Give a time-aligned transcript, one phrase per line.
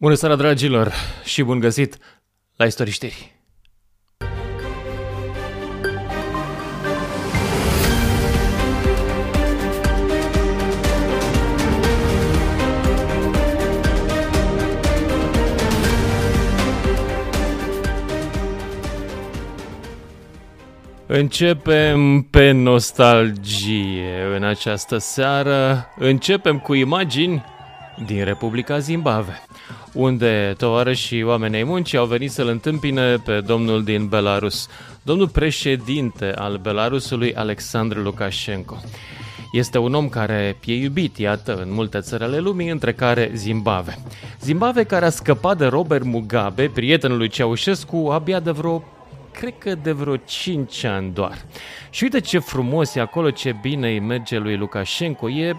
[0.00, 0.92] Bună seara, dragilor,
[1.24, 1.96] și bun găsit
[2.56, 3.38] la Istoriștiri!
[21.06, 25.88] Începem pe nostalgie în această seară.
[25.98, 27.44] Începem cu imagini
[28.06, 29.42] din Republica Zimbabwe,
[29.92, 34.68] unde tovarășii oamenii muncii au venit să-l întâmpine pe domnul din Belarus,
[35.02, 38.80] domnul președinte al Belarusului, Alexandru Lukashenko.
[39.52, 43.98] Este un om care e iubit, iată, în multe țări ale lumii, între care Zimbabwe.
[44.40, 48.84] Zimbabwe care a scăpat de Robert Mugabe, prietenul lui Ceaușescu, abia de vreo
[49.32, 51.44] cred că de vreo 5 ani doar.
[51.90, 55.56] Și uite ce frumos e acolo, ce bine îi merge lui Lukashenko, e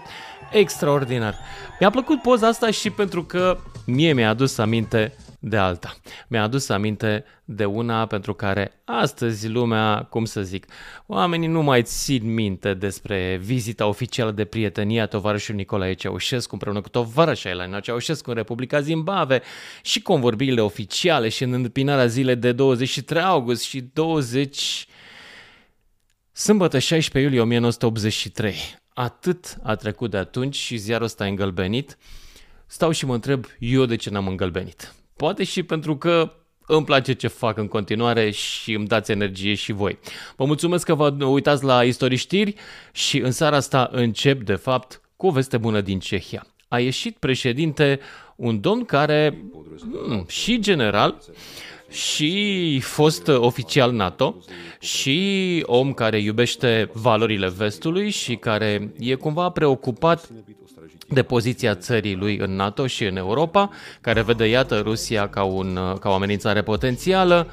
[0.52, 1.34] extraordinar.
[1.80, 5.96] Mi-a plăcut poza asta și pentru că mie mi-a adus aminte de alta.
[6.28, 10.66] Mi-a adus aminte de una pentru care astăzi lumea, cum să zic,
[11.06, 16.80] oamenii nu mai țin minte despre vizita oficială de prietenie a tovarășului Nicolae Ceaușescu împreună
[16.80, 19.42] cu tovarășa Elena Ceaușescu în Republica Zimbabwe
[19.82, 24.86] și convorbirile oficiale și în întâmpinarea zilei de 23 august și 20
[26.32, 28.81] Sâmbătă 16 iulie 1983.
[28.94, 31.98] Atât a trecut de atunci și ziarul ăsta îngălbenit.
[32.66, 34.94] Stau și mă întreb eu de ce n-am îngălbenit.
[35.16, 36.32] Poate și pentru că
[36.66, 39.98] îmi place ce fac în continuare și îmi dați energie și voi.
[40.36, 42.54] Vă mulțumesc că vă uitați la Istorii Știri
[42.92, 46.46] și în seara asta încep, de fapt, cu o veste bună din Cehia.
[46.68, 48.00] A ieșit președinte
[48.36, 49.44] un domn care,
[50.06, 51.22] hmm, și general,
[51.92, 54.36] și fost oficial NATO
[54.80, 60.28] și om care iubește valorile vestului și care e cumva preocupat
[61.08, 63.70] de poziția țării lui în NATO și în Europa,
[64.00, 67.46] care vede, iată, Rusia ca, un, ca o amenințare potențială,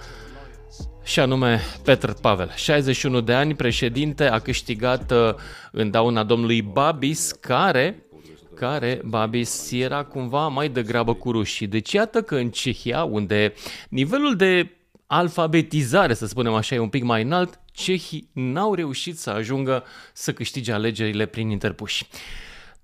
[1.03, 2.51] și anume Petr Pavel.
[2.55, 5.33] 61 de ani, președinte, a câștigat uh,
[5.71, 8.03] în dauna domnului Babis, care
[8.59, 11.67] care Babis era cumva mai degrabă cu rușii.
[11.67, 13.53] Deci iată că în Cehia, unde
[13.89, 14.71] nivelul de
[15.07, 19.83] alfabetizare, să spunem așa, e un pic mai înalt, cehii n-au reușit să ajungă
[20.13, 22.07] să câștige alegerile prin interpuși.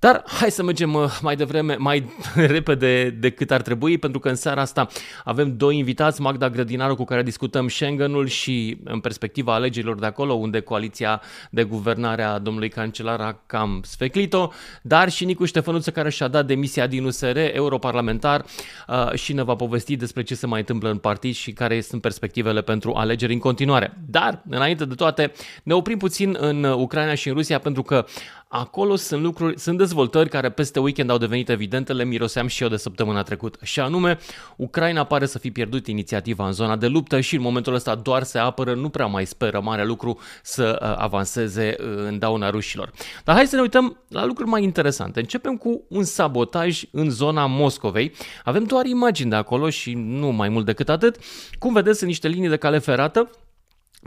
[0.06, 2.10] Dar hai să mergem uh, mai devreme, mai
[2.56, 4.88] repede decât ar trebui, pentru că în seara asta
[5.24, 10.34] avem doi invitați, Magda Grădinaru cu care discutăm Schengenul și în perspectiva alegerilor de acolo,
[10.34, 14.50] unde coaliția de guvernare a domnului cancelar a cam sfeclit-o,
[14.82, 18.46] dar și Nicu Ștefănuță care și-a dat demisia din USR, europarlamentar,
[18.88, 22.02] uh, și ne va povesti despre ce se mai întâmplă în partid și care sunt
[22.02, 23.98] perspectivele pentru alegeri în continuare.
[24.10, 25.32] Dar, înainte de toate,
[25.64, 28.06] ne oprim puțin în Ucraina și în Rusia, pentru că
[28.48, 32.70] acolo sunt lucruri, sunt dezvoltări care peste weekend au devenit evidente, le miroseam și eu
[32.70, 33.60] de săptămâna trecută.
[33.62, 34.18] Și anume,
[34.56, 38.24] Ucraina pare să fi pierdut inițiativa în zona de luptă și în momentul ăsta doar
[38.24, 42.92] se apără, nu prea mai speră mare lucru să uh, avanseze uh, în dauna rușilor.
[43.24, 45.20] Dar hai să ne uităm la lucruri mai interesante.
[45.20, 48.12] Începem cu un sabotaj în zona Moscovei.
[48.44, 51.18] Avem doar imagini de acolo și nu mai mult decât atât.
[51.60, 53.30] Cum vedeți, sunt niște linii de cale ferată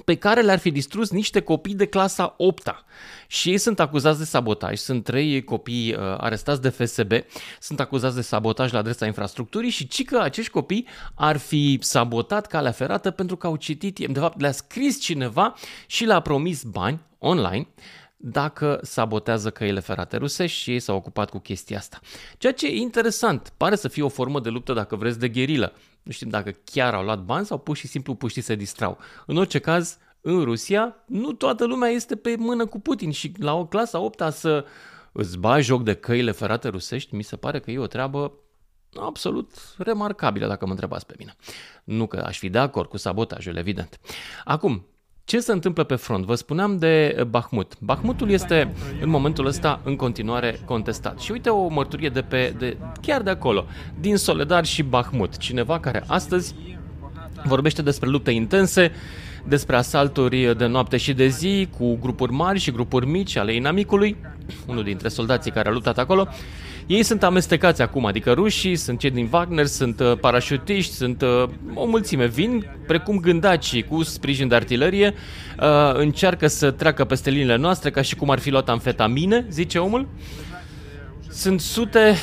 [0.04, 2.74] pe care le-ar fi distrus niște copii de clasa 8 -a.
[3.26, 7.12] Și ei sunt acuzați de sabotaj, sunt trei copii uh, arestați de FSB,
[7.60, 12.46] sunt acuzați de sabotaj la adresa infrastructurii și ci că acești copii ar fi sabotat
[12.46, 15.54] calea ferată pentru că au citit, de fapt le-a scris cineva
[15.86, 17.68] și le-a promis bani online
[18.20, 22.00] dacă sabotează căile ferate rusești și ei s-au ocupat cu chestia asta.
[22.38, 25.72] Ceea ce e interesant, pare să fie o formă de luptă, dacă vreți, de gherilă.
[26.08, 28.98] Nu știm dacă chiar au luat bani sau pur și simplu puștii se distrau.
[29.26, 33.54] În orice caz, în Rusia, nu toată lumea este pe mână cu Putin și la
[33.54, 34.64] o clasa 8 să
[35.12, 38.32] îți bagi joc de căile ferate rusești, mi se pare că e o treabă
[39.00, 41.36] absolut remarcabilă, dacă mă întrebați pe mine.
[41.84, 44.00] Nu că aș fi de acord cu sabotajul, evident.
[44.44, 44.86] Acum,
[45.28, 46.24] ce se întâmplă pe front?
[46.24, 47.72] Vă spuneam de Bahmut.
[47.80, 51.20] Bahmutul este în momentul ăsta în continuare contestat.
[51.20, 53.66] Și uite o mărturie de pe, de, chiar de acolo,
[54.00, 55.36] din Soledar și Bahmut.
[55.36, 56.54] Cineva care astăzi
[57.44, 58.92] vorbește despre lupte intense,
[59.44, 64.16] despre asalturi de noapte și de zi cu grupuri mari și grupuri mici ale inamicului,
[64.66, 66.28] unul dintre soldații care a luptat acolo,
[66.88, 71.44] ei sunt amestecați acum, adică rușii, sunt cei din Wagner, sunt uh, parașutiști, sunt uh,
[71.74, 72.26] o mulțime.
[72.26, 75.14] Vin precum gândacii cu sprijin de artilerie,
[75.60, 79.78] uh, încearcă să treacă peste liniile noastre ca și cum ar fi luat amfetamine, zice
[79.78, 80.08] omul.
[81.30, 82.14] Sunt sute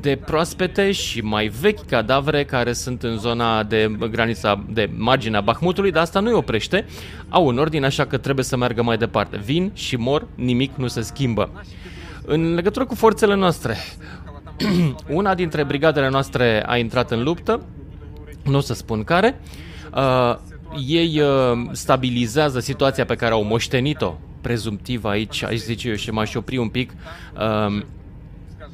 [0.00, 5.90] de proaspete și mai vechi cadavre care sunt în zona de granița de marginea Bahmutului,
[5.90, 6.86] dar asta nu îi oprește.
[7.28, 9.36] Au un ordin, așa că trebuie să meargă mai departe.
[9.44, 11.50] Vin și mor, nimic nu se schimbă.
[12.28, 13.76] În legătură cu forțele noastre,
[15.08, 17.62] Una dintre brigadele noastre a intrat în luptă,
[18.44, 19.40] nu o să spun care.
[19.94, 20.36] Uh,
[20.86, 26.34] ei uh, stabilizează situația pe care au moștenit-o prezumtiv aici, aici zice eu și m-aș
[26.34, 27.82] opri un pic, uh,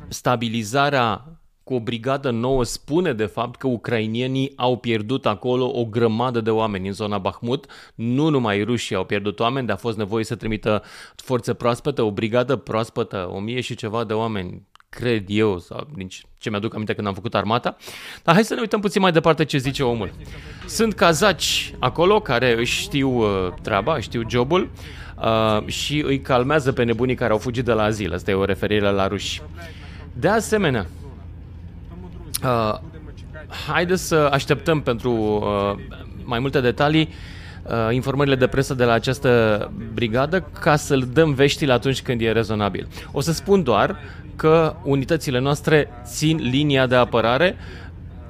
[0.09, 1.25] stabilizarea
[1.73, 6.51] cu o brigadă nouă spune de fapt că ucrainienii au pierdut acolo o grămadă de
[6.51, 7.67] oameni în zona Bahmut.
[7.95, 10.83] Nu numai rușii au pierdut oameni, dar a fost nevoie să trimită
[11.17, 16.09] forțe proaspete, o brigadă proaspătă, o mie și ceva de oameni cred eu, sau din
[16.39, 17.77] ce mi-aduc aminte când am făcut armata.
[18.23, 20.13] Dar hai să ne uităm puțin mai departe ce zice omul.
[20.67, 24.71] Sunt cazaci acolo care își știu uh, treaba, știu jobul
[25.19, 28.13] uh, și îi calmează pe nebunii care au fugit de la azil.
[28.15, 29.43] Asta e o referire la ruși.
[30.13, 30.87] De asemenea,
[32.45, 32.79] uh,
[33.67, 37.09] haideți să așteptăm pentru uh, mai multe detalii
[37.63, 42.33] uh, informările de presă de la această brigadă ca să-l dăm veștile atunci când e
[42.33, 42.89] rezonabil.
[43.13, 43.97] O să spun doar
[44.37, 47.57] că unitățile noastre țin linia de apărare.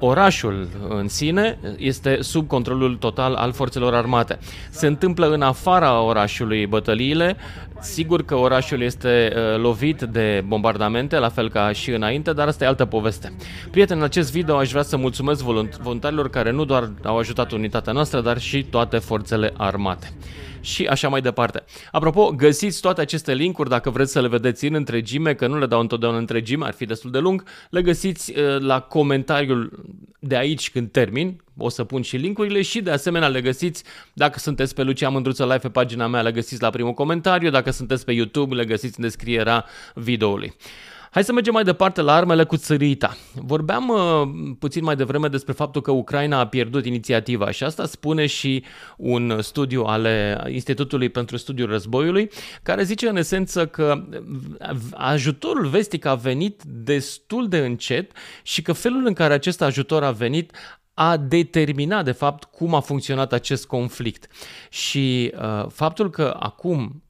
[0.05, 4.39] Orașul în sine este sub controlul total al forțelor armate.
[4.69, 7.35] Se întâmplă în afara orașului bătăliile.
[7.79, 12.63] Sigur că orașul este uh, lovit de bombardamente, la fel ca și înainte, dar asta
[12.63, 13.33] e altă poveste.
[13.71, 15.43] Prieteni, în acest video aș vrea să mulțumesc
[15.81, 20.13] voluntarilor care nu doar au ajutat unitatea noastră, dar și toate forțele armate
[20.63, 21.63] și așa mai departe.
[21.91, 25.65] Apropo, găsiți toate aceste linkuri dacă vreți să le vedeți în întregime, că nu le
[25.65, 29.85] dau întotdeauna în întregime, ar fi destul de lung, le găsiți uh, la comentariul
[30.19, 33.83] de aici când termin, o să pun și linkurile și de asemenea le găsiți
[34.13, 37.71] dacă sunteți pe Lucia Mândruță Live pe pagina mea, le găsiți la primul comentariu, dacă
[37.71, 40.53] sunteți pe YouTube, le găsiți în descrierea videoului.
[41.13, 43.17] Hai să mergem mai departe la armele cu țărita.
[43.33, 48.25] Vorbeam uh, puțin mai devreme despre faptul că Ucraina a pierdut inițiativa și asta spune
[48.25, 48.63] și
[48.97, 52.29] un studiu ale Institutului pentru Studiul Războiului,
[52.63, 54.03] care zice în esență că
[54.91, 58.11] ajutorul vestic a venit destul de încet
[58.43, 60.51] și că felul în care acest ajutor a venit
[60.93, 64.27] a determinat, de fapt, cum a funcționat acest conflict.
[64.69, 67.03] Și uh, faptul că acum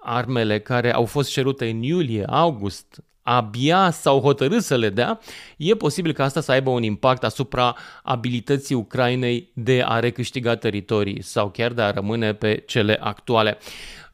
[0.00, 5.20] armele care au fost cerute în iulie, august, abia s-au hotărât să le dea,
[5.56, 11.22] e posibil ca asta să aibă un impact asupra abilității Ucrainei de a recâștiga teritorii
[11.22, 13.58] sau chiar de a rămâne pe cele actuale.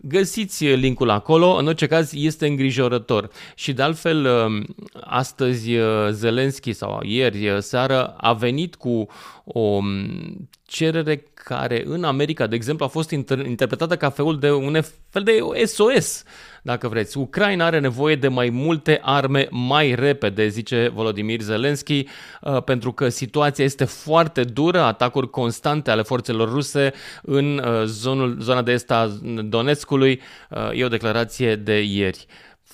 [0.03, 3.31] Găsiți linkul acolo, în orice caz este îngrijorător.
[3.55, 4.65] Și de altfel, um,
[5.01, 9.07] astăzi uh, Zelenski sau ieri uh, seară a venit cu
[9.45, 14.81] o um, cerere care în America, de exemplu, a fost interpretată ca felul de un
[15.11, 16.25] fel de SOS
[16.63, 17.19] dacă vreți.
[17.19, 22.07] Ucraina are nevoie de mai multe arme mai repede, zice Volodymyr Zelensky,
[22.41, 26.93] uh, pentru că situația este foarte dură, atacuri constante ale forțelor ruse
[27.23, 29.07] în uh, zonul, zona de est a
[29.43, 30.21] Donetskului.
[30.51, 32.27] Uh, e o declarație de ieri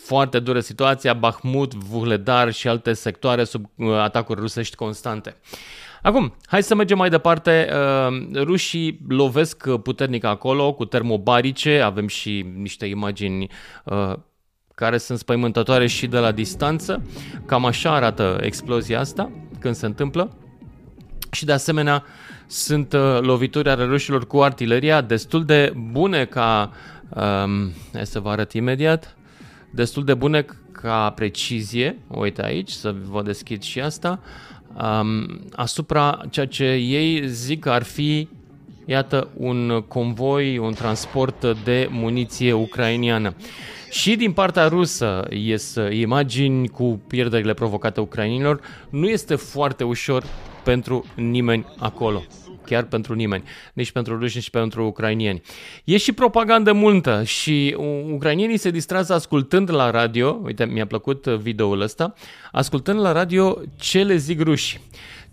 [0.07, 3.67] foarte dură situația, Bahmut, Vuhledar și alte sectoare sub
[3.99, 5.37] atacuri rusești constante.
[6.07, 7.69] Acum, hai să mergem mai departe.
[7.71, 13.49] Uh, rușii lovesc puternic acolo cu termobarice, avem și niște imagini
[13.85, 14.13] uh,
[14.75, 17.03] care sunt spăimântătoare și de la distanță.
[17.47, 20.37] Cam așa arată explozia asta când se întâmplă.
[21.31, 22.05] Și de asemenea
[22.47, 26.71] sunt uh, lovituri ale rușilor cu artileria destul de bune ca...
[27.09, 29.17] Um, hai să vă arăt imediat.
[29.71, 31.99] Destul de bune ca precizie.
[32.09, 34.21] Uite aici, să vă deschid și asta
[34.83, 38.29] um, asupra ceea ce ei zic că ar fi,
[38.85, 43.35] iată, un convoi, un transport de muniție ucrainiană.
[43.91, 48.61] Și din partea rusă ies imagini cu pierderile provocate ucrainilor.
[48.91, 50.25] Nu este foarte ușor
[50.65, 52.23] pentru nimeni acolo
[52.67, 55.43] chiar pentru nimeni, nici pentru ruși, nici pentru ucrainieni.
[55.85, 57.77] E și propagandă multă și
[58.13, 62.15] ucrainienii se distrează ascultând la radio, uite, mi-a plăcut videoul ăsta,
[62.53, 64.81] ascultând la radio ce le zic ruși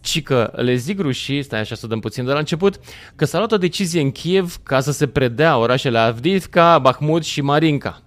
[0.03, 2.79] ci că le zic rușii, stai așa să dăm puțin de la început,
[3.15, 7.41] că s-a luat o decizie în Kiev ca să se predea orașele Avdivka, Bahmut și
[7.41, 8.01] Marinka.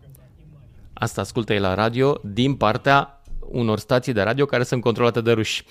[0.92, 3.15] Asta ascultă ei la radio din partea
[3.50, 5.64] unor stații de radio care sunt controlate de ruși.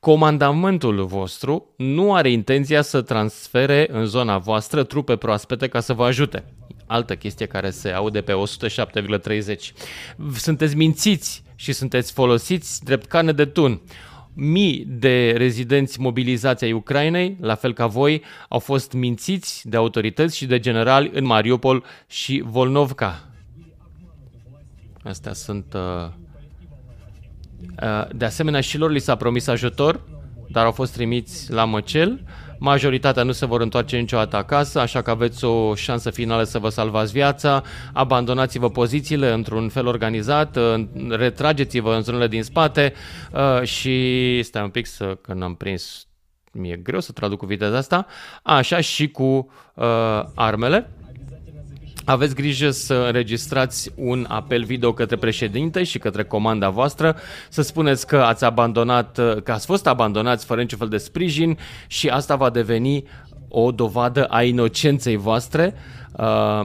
[0.00, 6.04] Comandamentul vostru nu are intenția să transfere în zona voastră trupe proaspete ca să vă
[6.04, 6.44] ajute.
[6.86, 9.54] Altă chestie care se aude pe 107,30.
[10.34, 13.80] Sunteți mințiți și sunteți folosiți drept carne de tun.
[14.34, 20.36] Mii de rezidenți mobilizați ai Ucrainei, la fel ca voi, au fost mințiți de autorități
[20.36, 23.22] și de generali în Mariupol și Volnovka.
[25.02, 26.27] Astea sunt uh, Uh,
[28.12, 30.00] de asemenea, și lor li s-a promis ajutor,
[30.48, 32.20] dar au fost trimiți la măcel.
[32.60, 36.68] majoritatea nu se vor întoarce niciodată acasă, așa că aveți o șansă finală să vă
[36.68, 40.58] salvați viața, abandonați-vă pozițiile într-un fel organizat,
[41.08, 42.92] retrageți-vă în zonele din spate
[43.32, 46.06] uh, și stai un pic să, că n-am prins,
[46.52, 48.06] mi-e greu să traduc cu viteza asta,
[48.42, 49.84] așa și cu uh,
[50.34, 50.90] armele
[52.08, 57.16] aveți grijă să înregistrați un apel video către președinte și către comanda voastră,
[57.48, 62.08] să spuneți că ați abandonat, că ați fost abandonați fără niciun fel de sprijin și
[62.08, 63.04] asta va deveni
[63.48, 65.74] o dovadă a inocenței voastre,
[66.12, 66.60] uh,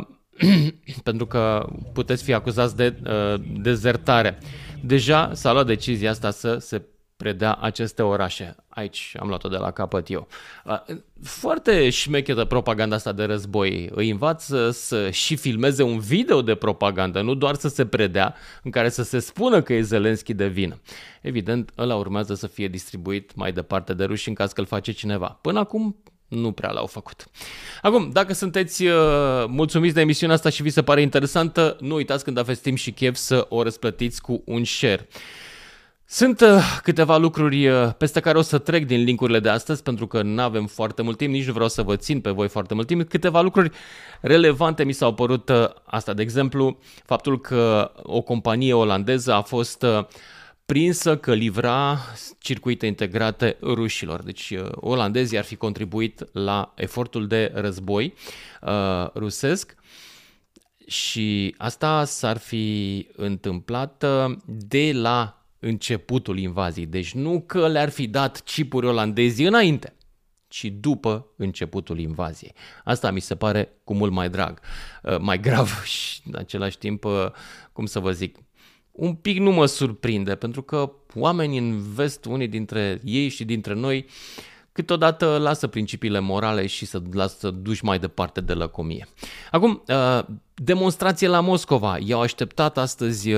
[1.03, 4.37] pentru că puteți fi acuzați de uh, dezertare.
[4.81, 6.81] Deja s-a luat decizia asta să se
[7.17, 8.55] predea aceste orașe.
[8.69, 10.27] Aici am luat-o de la capăt eu.
[11.23, 13.89] Foarte șmechetă propaganda asta de război.
[13.91, 18.71] Îi învață să și filmeze un video de propagandă, nu doar să se predea, în
[18.71, 20.81] care să se spună că e Zelenski de vină.
[21.21, 24.91] Evident, ăla urmează să fie distribuit mai departe de ruși în caz că îl face
[24.91, 25.39] cineva.
[25.41, 27.25] Până acum, nu prea l-au făcut.
[27.81, 28.93] Acum, dacă sunteți uh,
[29.47, 32.91] mulțumiți de emisiunea asta și vi se pare interesantă, nu uitați când aveți timp și
[32.91, 35.07] chef să o răsplătiți cu un share.
[36.05, 40.07] Sunt uh, câteva lucruri uh, peste care o să trec din linkurile de astăzi pentru
[40.07, 42.73] că nu avem foarte mult timp, nici nu vreau să vă țin pe voi foarte
[42.73, 43.09] mult timp.
[43.09, 43.71] Câteva lucruri
[44.21, 49.83] relevante mi s-au părut uh, asta, de exemplu, faptul că o companie olandeză a fost
[49.83, 50.05] uh,
[50.65, 51.99] prinsă că livra
[52.39, 54.23] circuite integrate rușilor.
[54.23, 58.13] Deci uh, olandezii ar fi contribuit la efortul de război
[58.61, 59.75] uh, rusesc
[60.87, 66.85] și asta s-ar fi întâmplat uh, de la începutul invaziei.
[66.85, 69.95] Deci nu că le-ar fi dat chipuri olandezii înainte,
[70.47, 72.53] ci după începutul invaziei.
[72.83, 74.59] Asta mi se pare cu mult mai drag,
[75.03, 77.27] uh, mai grav și în același timp, uh,
[77.71, 78.37] cum să vă zic,
[78.91, 83.73] un pic nu mă surprinde, pentru că oamenii în vest, unii dintre ei și dintre
[83.73, 84.05] noi,
[84.73, 89.07] câteodată lasă principiile morale și să lasă duși mai departe de lăcomie.
[89.51, 91.97] Acum, uh, demonstrație la Moscova.
[91.97, 93.29] I-au așteptat astăzi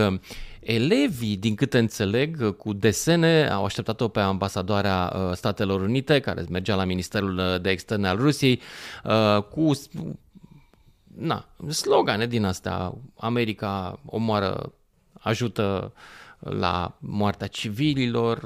[0.66, 6.76] Elevii, din câte înțeleg, cu desene, au așteptat-o pe ambasadoarea uh, Statelor Unite, care mergea
[6.76, 8.62] la Ministerul uh, de Externe al Rusiei,
[9.04, 9.72] uh, cu
[11.16, 12.94] na, slogane din astea.
[13.18, 14.74] America omoară,
[15.20, 15.94] ajută
[16.40, 18.40] la moartea civililor,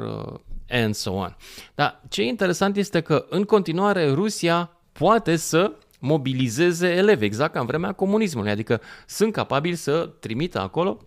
[0.72, 1.36] and so on.
[1.76, 7.60] Dar ce e interesant este că în continuare Rusia poate să mobilizeze elevi, exact ca
[7.60, 11.02] în vremea comunismului, adică sunt capabili să trimită acolo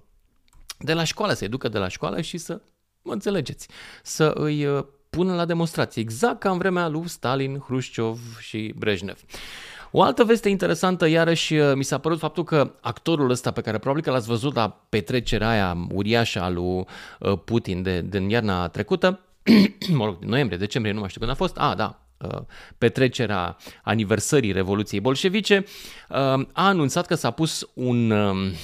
[0.79, 2.61] de la școală, să-i ducă de la școală și să,
[3.03, 3.69] mă înțelegeți,
[4.03, 9.21] să îi uh, pună la demonstrație, exact ca în vremea lui Stalin, Hrușciov și Brejnev.
[9.91, 13.79] O altă veste interesantă, iarăși, uh, mi s-a părut faptul că actorul ăsta pe care
[13.79, 16.85] probabil că l-ați văzut la petrecerea aia uriașă a lui
[17.19, 19.21] uh, Putin de, din iarna trecută,
[19.99, 22.03] mă rog, noiembrie, decembrie, nu mai știu când a fost, a, da,
[22.79, 25.65] petrecerea aniversării Revoluției Bolșevice,
[26.09, 28.13] a anunțat că s-a pus un,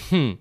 [0.09, 0.41] hmm,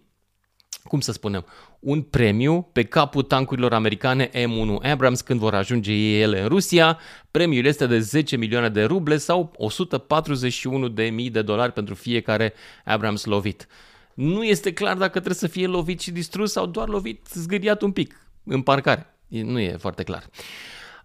[0.83, 1.45] cum să spunem,
[1.79, 6.99] un premiu pe capul tancurilor americane M1 Abrams când vor ajunge ele în Rusia.
[7.31, 12.53] Premiul este de 10 milioane de ruble sau 141 de mii de dolari pentru fiecare
[12.85, 13.67] Abrams lovit.
[14.13, 17.91] Nu este clar dacă trebuie să fie lovit și distrus sau doar lovit zgâriat un
[17.91, 19.16] pic în parcare.
[19.27, 20.23] Nu e foarte clar.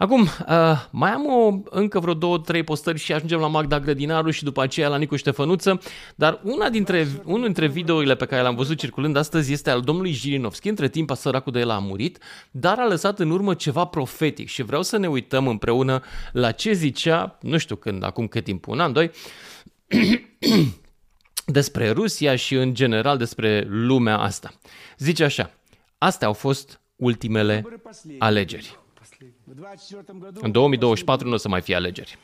[0.02, 4.30] Acum, uh, mai am o, încă vreo două, trei postări și ajungem la Magda Grădinaru
[4.30, 5.80] și după aceea la Nicu Ștefănuță,
[6.14, 10.12] dar una dintre, unul dintre videourile pe care le-am văzut circulând astăzi este al domnului
[10.12, 10.68] Jirinovski.
[10.68, 12.18] Între timp, a săracul de el a murit,
[12.50, 16.02] dar a lăsat în urmă ceva profetic și vreau să ne uităm împreună
[16.32, 19.10] la ce zicea, nu știu când, acum cât timp, un an, doi,
[21.46, 24.52] despre Rusia și în general despre lumea asta.
[24.98, 25.50] Zice așa,
[25.98, 27.64] astea au fost ultimele
[28.18, 28.78] alegeri.
[30.34, 32.18] În 2024 nu o să mai fie alegeri.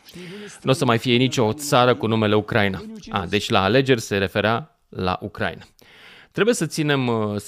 [0.63, 2.83] Nu o să mai fie nicio țară cu numele Ucraina.
[3.11, 5.63] A, deci la alegeri se referea la Ucraina.
[6.33, 7.43] Trebuie să ținem uh,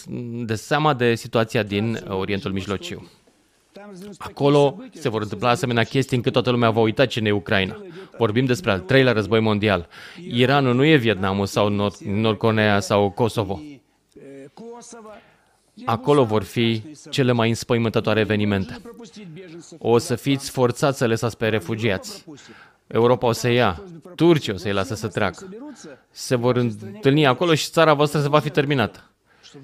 [0.45, 3.11] de seama de situația din uh, Orientul Mijlociu.
[4.19, 7.83] Acolo se vor întâmpla asemenea chestii încât toată lumea va uita cine e Ucraina.
[8.19, 9.89] Vorbim despre al treilea război mondial.
[10.29, 11.69] Iranul nu e Vietnamul sau
[12.05, 13.61] Nord Corea sau Kosovo.
[15.91, 18.81] Acolo vor fi cele mai înspăimântătoare evenimente.
[19.79, 22.25] O să fiți forțați să lăsați pe refugiați.
[22.87, 23.83] Europa o să ia,
[24.15, 25.49] Turcia o să-i lasă să treacă.
[26.11, 29.11] Se vor întâlni acolo și țara voastră se va fi terminată.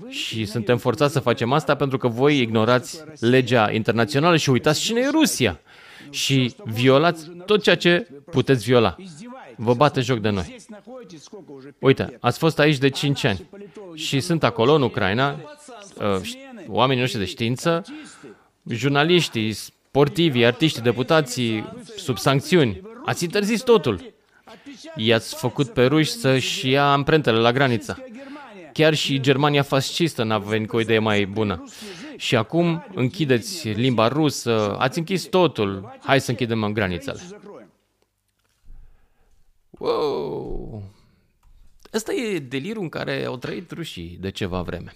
[0.09, 5.01] Și suntem forțați să facem asta pentru că voi ignorați legea internațională și uitați cine
[5.01, 5.61] e Rusia.
[6.11, 8.97] Și violați tot ceea ce puteți viola.
[9.57, 10.57] Vă bate joc de noi.
[11.79, 13.49] Uite, ați fost aici de 5 ani
[13.95, 15.56] și sunt acolo în Ucraina uh,
[16.69, 17.85] oamenii noștri de știință,
[18.69, 22.81] jurnaliștii, sportivii, artiștii, deputații sub sancțiuni.
[23.05, 24.15] Ați interzis totul.
[24.97, 28.05] I-ați făcut pe ruși să-și ia amprentele la graniță.
[28.73, 31.65] Chiar și Germania fascistă n-a venit cu o idee mai bună.
[32.17, 37.21] Și acum închideți limba rusă, ați închis totul, hai să închidem granițele.
[39.71, 40.83] Wow!
[41.95, 44.93] Ăsta e delirul în care au trăit rușii de ceva vreme.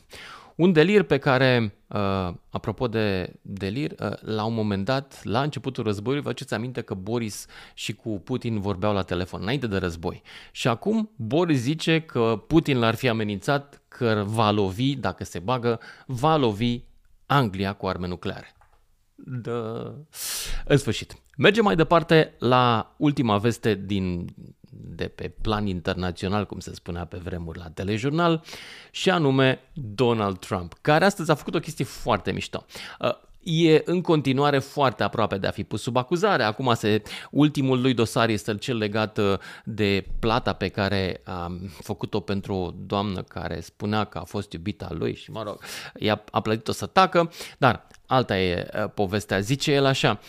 [0.61, 5.85] Un delir pe care, uh, apropo de delir, uh, la un moment dat, la începutul
[5.85, 10.23] războiului, vă aduceți aminte că Boris și cu Putin vorbeau la telefon, înainte de război.
[10.50, 15.81] Și acum Boris zice că Putin l-ar fi amenințat că va lovi, dacă se bagă,
[16.07, 16.81] va lovi
[17.26, 18.55] Anglia cu arme nucleare.
[19.14, 19.95] Da.
[20.64, 21.17] În sfârșit.
[21.37, 24.35] Mergem mai departe la ultima veste din
[24.71, 28.43] de pe plan internațional, cum se spunea pe vremuri la telejurnal,
[28.91, 32.65] și anume Donald Trump, care astăzi a făcut o chestie foarte mișto.
[33.00, 33.11] Uh,
[33.43, 36.43] e în continuare foarte aproape de a fi pus sub acuzare.
[36.43, 42.21] Acum se, ultimul lui dosar este cel legat uh, de plata pe care a făcut-o
[42.21, 45.61] pentru o doamnă care spunea că a fost iubita lui și, mă rog,
[45.99, 49.41] i-a a plătit-o să tacă, dar alta e uh, povestea.
[49.41, 50.21] Zice el așa,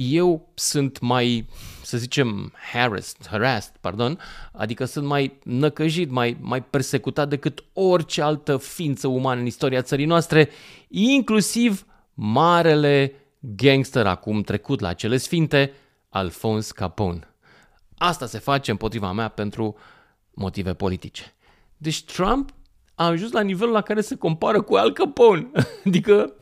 [0.00, 1.48] eu sunt mai,
[1.82, 4.18] să zicem, harassed, harassed pardon,
[4.52, 10.04] adică sunt mai năcăjit, mai, mai persecutat decât orice altă ființă umană în istoria țării
[10.04, 10.48] noastre,
[10.88, 15.72] inclusiv marele gangster acum trecut la cele sfinte,
[16.08, 17.34] Alphonse Capone.
[17.96, 19.76] Asta se face împotriva mea pentru
[20.30, 21.34] motive politice.
[21.76, 22.50] Deci Trump
[22.94, 25.50] a ajuns la nivelul la care se compară cu Al Capone.
[25.86, 26.32] adică,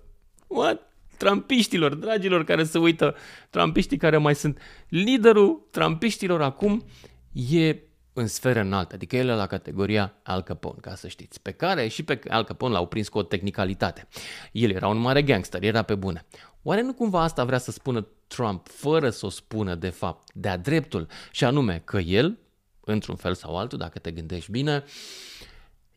[0.47, 0.86] what?
[1.17, 3.15] Trampiștilor, dragilor care se uită,
[3.51, 4.59] trampiștii care mai sunt.
[4.89, 6.85] Liderul trampiștilor acum
[7.33, 7.77] e
[8.13, 11.89] în sferă înaltă, adică el e la categoria Al Capone, ca să știți, pe care
[11.89, 14.09] și pe Al Capone l-au prins cu o tehnicalitate.
[14.53, 16.27] El era un mare gangster, era pe bune.
[16.63, 20.57] Oare nu cumva asta vrea să spună Trump, fără să o spună de fapt, de-a
[20.57, 22.39] dreptul, și anume că el,
[22.81, 24.85] într-un fel sau altul, dacă te gândești bine,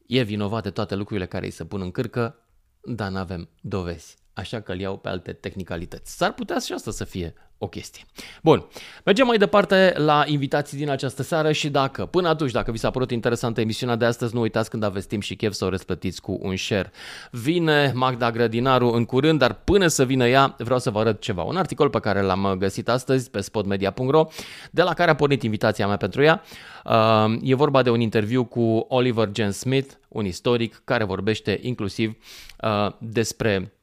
[0.08, 2.36] e vinovat de toate lucrurile care îi se pun în cârcă,
[2.84, 6.16] dar nu avem dovezi așa că îl iau pe alte tehnicalități.
[6.18, 8.04] S-ar putea și asta să fie o chestie.
[8.44, 8.66] Bun,
[9.04, 12.90] mergem mai departe la invitații din această seară și dacă, până atunci, dacă vi s-a
[12.90, 16.22] părut interesantă emisiunea de astăzi, nu uitați când aveți timp și chef să o răsplătiți
[16.22, 16.92] cu un share.
[17.32, 21.44] Vine Magda Grădinaru în curând, dar până să vină ea, vreau să vă arăt ceva.
[21.44, 24.28] Un articol pe care l-am găsit astăzi pe spotmedia.ro,
[24.72, 26.42] de la care a pornit invitația mea pentru ea.
[26.86, 32.18] Uh, e vorba de un interviu cu Oliver Jen Smith, un istoric care vorbește inclusiv
[32.62, 33.74] uh, despre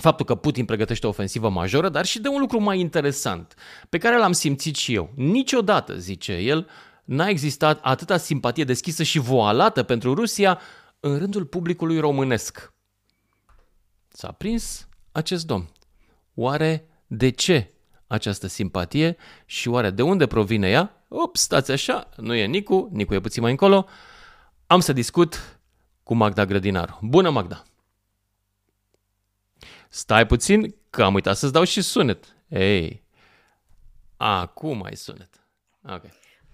[0.00, 3.54] faptul că Putin pregătește o ofensivă majoră, dar și de un lucru mai interesant,
[3.88, 5.10] pe care l-am simțit și eu.
[5.14, 6.68] Niciodată, zice el,
[7.04, 10.60] n-a existat atâta simpatie deschisă și voalată pentru Rusia
[11.00, 12.72] în rândul publicului românesc.
[14.08, 15.70] S-a prins acest domn.
[16.34, 17.74] Oare de ce
[18.06, 21.04] această simpatie și oare de unde provine ea?
[21.08, 23.86] Ups, stați așa, nu e Nicu, Nicu e puțin mai încolo.
[24.66, 25.60] Am să discut
[26.02, 26.98] cu Magda Grădinaru.
[27.02, 27.62] Bună, Magda!
[29.92, 32.36] Stai puțin că am uitat să-ți dau și sunet.
[32.48, 33.04] Ei,
[34.16, 35.44] acum ai sunet.
[35.82, 36.02] Ok.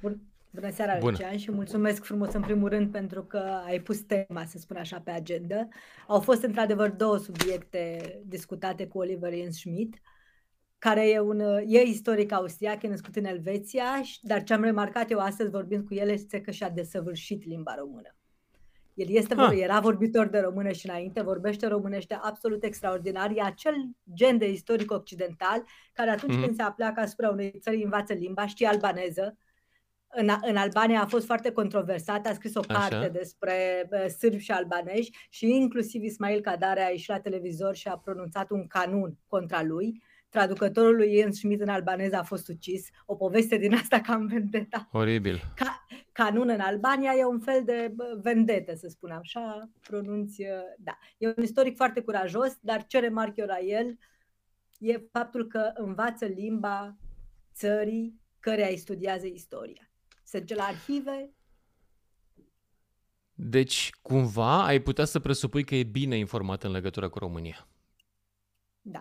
[0.00, 0.20] Bun.
[0.50, 1.10] Bună seara, Bună.
[1.10, 5.00] Lucian, și mulțumesc frumos în primul rând pentru că ai pus tema, să spun așa,
[5.00, 5.68] pe agenda.
[6.06, 10.00] Au fost într-adevăr două subiecte discutate cu Oliver Jens Schmidt,
[10.78, 15.18] care e, un, e istoric austriac, e născut în Elveția, dar ce am remarcat eu
[15.18, 18.15] astăzi vorbind cu el este că și-a desăvârșit limba română.
[18.96, 19.58] El este, ah.
[19.58, 23.30] era vorbitor de română și înainte, vorbește românește absolut extraordinar.
[23.30, 23.74] E acel
[24.14, 26.44] gen de istoric occidental care atunci mm-hmm.
[26.44, 29.36] când se apleacă asupra unei țări învață limba, știe albaneză.
[30.08, 33.08] În, în Albania a fost foarte controversat, a scris o carte Așa.
[33.08, 37.96] despre uh, sârbi și albanești și inclusiv Ismail Kadare a ieșit la televizor și a
[37.96, 40.02] pronunțat un canun contra lui
[40.36, 42.88] traducătorul lui Jens Schmidt în albaneză a fost ucis.
[43.06, 44.88] O poveste din asta cam vendeta.
[44.92, 45.40] Oribil.
[45.54, 50.42] Ca, canun în Albania e un fel de vendete, să spunem așa, pronunți,
[50.78, 50.98] da.
[51.18, 53.98] E un istoric foarte curajos, dar ce remarc eu la el
[54.78, 56.96] e faptul că învață limba
[57.54, 59.90] țării care îi studiază istoria.
[60.22, 61.30] Se duce la arhive.
[63.34, 67.68] Deci, cumva, ai putea să presupui că e bine informat în legătură cu România.
[68.80, 69.00] Da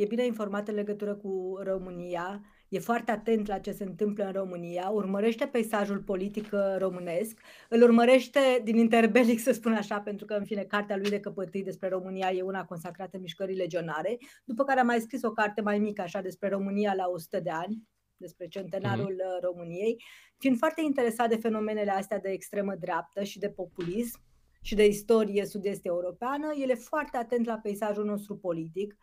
[0.00, 4.32] e bine informat în legătură cu România, e foarte atent la ce se întâmplă în
[4.32, 10.34] România, urmărește peisajul politic uh, românesc, îl urmărește din interbelic, să spun așa, pentru că,
[10.34, 14.80] în fine, cartea lui de căpătâi despre România e una consacrată mișcării legionare, după care
[14.80, 17.82] a mai scris o carte mai mică, așa, despre România la 100 de ani,
[18.16, 19.42] despre centenarul mm-hmm.
[19.42, 20.02] României,
[20.38, 24.20] fiind foarte interesat de fenomenele astea de extremă dreaptă și de populism
[24.62, 28.96] și de istorie sud-est europeană, el e foarte atent la peisajul nostru politic,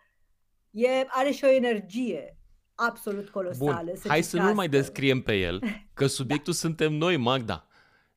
[0.75, 2.38] e, are și o energie
[2.75, 3.91] absolut colosale.
[3.91, 5.61] Bun, să hai să nu mai descriem pe el,
[5.93, 6.59] că subiectul da.
[6.59, 7.67] suntem noi, Magda.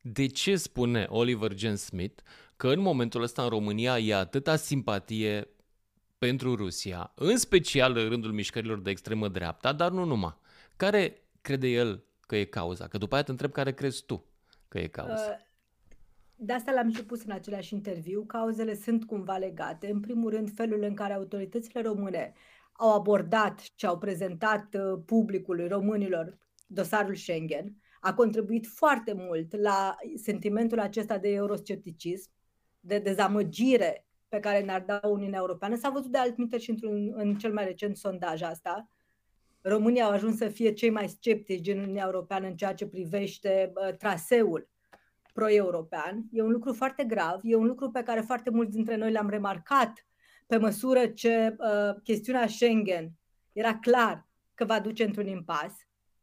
[0.00, 2.22] De ce spune Oliver Jen Smith
[2.56, 5.48] că în momentul ăsta în România e atâta simpatie
[6.18, 10.36] pentru Rusia, în special în rândul mișcărilor de extremă dreapta, dar nu numai.
[10.76, 12.88] Care crede el că e cauza?
[12.88, 14.24] Că după aia te întreb care crezi tu
[14.68, 15.30] că e cauza.
[15.30, 15.47] Uh,
[16.40, 18.24] de asta l-am și pus în același interviu.
[18.24, 19.90] Cauzele sunt cumva legate.
[19.90, 22.32] În primul rând, felul în care autoritățile române
[22.72, 29.96] au abordat și au prezentat uh, publicului românilor dosarul Schengen a contribuit foarte mult la
[30.14, 32.30] sentimentul acesta de euroscepticism,
[32.80, 35.76] de dezamăgire pe care ne-ar da Uniunea Europeană.
[35.76, 38.90] S-a văzut de altminte și într-un, în cel mai recent sondaj asta.
[39.60, 43.72] România au ajuns să fie cei mai sceptici din Uniunea Europeană în ceea ce privește
[43.74, 44.68] uh, traseul
[45.38, 46.24] pro-european.
[46.32, 49.28] E un lucru foarte grav, e un lucru pe care foarte mulți dintre noi l-am
[49.28, 50.06] remarcat
[50.46, 53.10] pe măsură ce uh, chestiunea Schengen
[53.52, 55.72] era clar că va duce într-un impas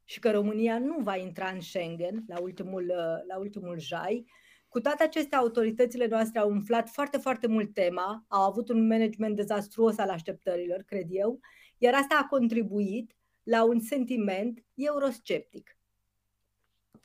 [0.03, 4.25] și că România nu va intra în Schengen la ultimul, uh, la ultimul jai.
[4.67, 9.35] Cu toate acestea, autoritățile noastre au umflat foarte, foarte mult tema, au avut un management
[9.35, 11.39] dezastruos al așteptărilor, cred eu,
[11.77, 15.74] iar asta a contribuit la un sentiment eurosceptic,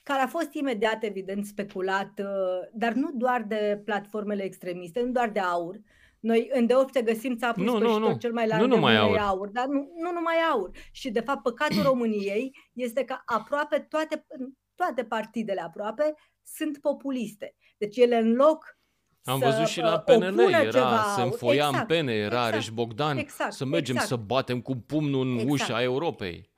[0.02, 5.28] care a fost imediat, evident, speculat, uh, dar nu doar de platformele extremiste, nu doar
[5.28, 5.80] de aur,
[6.20, 8.16] noi îndeopște găsim țapul nu, nu, nu.
[8.16, 9.16] cel mai larg nu numai aur.
[9.16, 10.70] aur, dar nu, nu numai aur.
[10.92, 14.26] Și de fapt păcatul României este că aproape toate,
[14.74, 17.54] toate partidele aproape sunt populiste.
[17.76, 18.78] Deci ele în loc
[19.24, 23.16] am văzut și la PNL, era, se înfoia exact, în pene, era exact, Areș Bogdan,
[23.16, 24.10] exact, să mergem exact.
[24.10, 25.50] să batem cu pumnul în exact.
[25.50, 26.49] ușa Europei.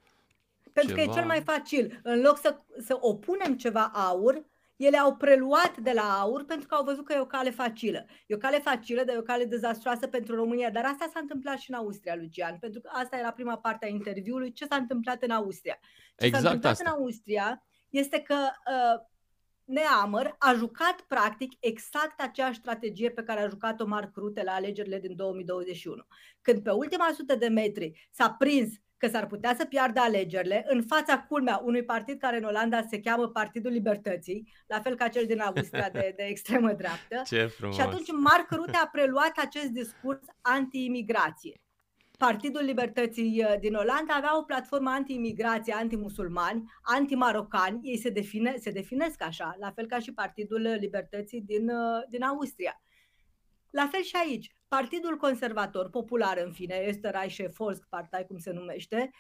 [0.73, 1.05] Pentru ceva.
[1.05, 2.01] că e cel mai facil.
[2.03, 4.45] În loc să, să opunem ceva aur,
[4.77, 8.07] ele au preluat de la aur pentru că au văzut că e o cale facilă.
[8.27, 10.71] E o cale facilă, dar e o cale dezastroasă pentru România.
[10.71, 13.89] Dar asta s-a întâmplat și în Austria, Lucian, pentru că asta era prima parte a
[13.89, 14.53] interviului.
[14.53, 15.79] Ce s-a întâmplat în Austria?
[16.17, 16.91] Ce exact s-a întâmplat asta.
[16.91, 19.11] în Austria este că uh,
[19.65, 24.99] Neamăr a jucat practic exact aceeași strategie pe care a jucat-o Marc Rute la alegerile
[24.99, 26.03] din 2021.
[26.41, 28.69] Când pe ultima sută de metri s-a prins
[29.03, 33.01] că s-ar putea să piardă alegerile în fața culmea unui partid care în Olanda se
[33.01, 37.23] cheamă Partidul Libertății, la fel ca cel din Austria de, de extremă dreaptă.
[37.27, 37.75] Ce frumos.
[37.75, 41.61] Și atunci Marc Rutte a preluat acest discurs anti-imigrație.
[42.19, 48.71] Partidul Libertății uh, din Olanda avea o platformă anti-imigrație, anti-musulmani, anti-marocani, ei se, define, se
[48.71, 52.83] definesc așa, la fel ca și Partidul Libertății din, uh, din Austria.
[53.71, 54.57] La fel și aici.
[54.79, 59.11] Partidul Conservator, popular în fine, este Reiche Volk Partei, cum se numește,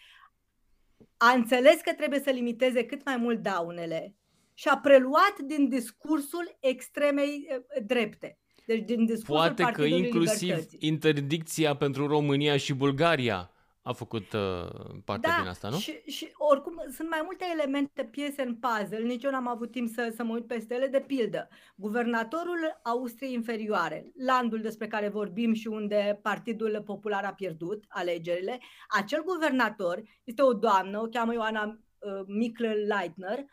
[1.17, 4.15] a înțeles că trebuie să limiteze cât mai mult daunele
[4.55, 8.39] și a preluat din discursul extremei eh, drepte.
[8.67, 10.79] Deci din discursul Poate că inclusiv Libertății.
[10.81, 13.51] interdicția pentru România și Bulgaria
[13.83, 14.69] a făcut uh,
[15.05, 15.77] parte da, din asta, nu?
[15.77, 19.89] Și, și oricum sunt mai multe elemente, piese în puzzle, nici eu n-am avut timp
[19.89, 21.49] să, să mă uit peste ele, de pildă.
[21.75, 29.23] Guvernatorul Austriei Inferioare, landul despre care vorbim și unde Partidul Popular a pierdut alegerile, acel
[29.25, 33.45] guvernator este o doamnă, o cheamă Ioana uh, Mikl-Leitner,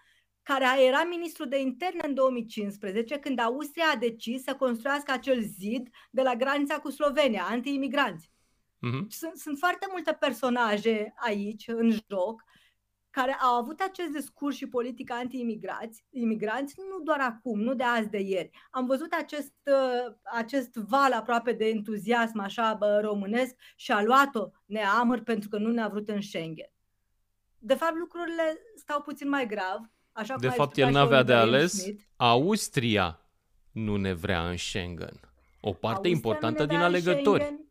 [0.44, 5.90] care era ministru de interne în 2015, când Austria a decis să construiască acel zid
[6.12, 8.30] de la granița cu Slovenia, anti-imigranți.
[8.88, 9.08] Uh-huh.
[9.08, 12.44] Sunt, sunt foarte multe personaje aici, în joc,
[13.10, 18.10] care au avut acest discurs și politică anti-imigranți, imigranți, nu doar acum, nu de azi,
[18.10, 18.50] de ieri.
[18.72, 24.50] Am văzut acest, uh, acest val aproape de entuziasm așa bă, românesc și a luat-o
[24.66, 26.72] neamăr pentru că nu ne-a vrut în Schengen.
[27.58, 29.80] De fapt, lucrurile stau puțin mai grav.
[30.12, 31.82] Așa de fapt, el n-avea de ales.
[31.82, 32.04] Smith.
[32.16, 33.20] Austria
[33.72, 35.20] nu ne vrea în Schengen.
[35.62, 37.42] O parte Austria importantă din alegători.
[37.42, 37.69] Schengen,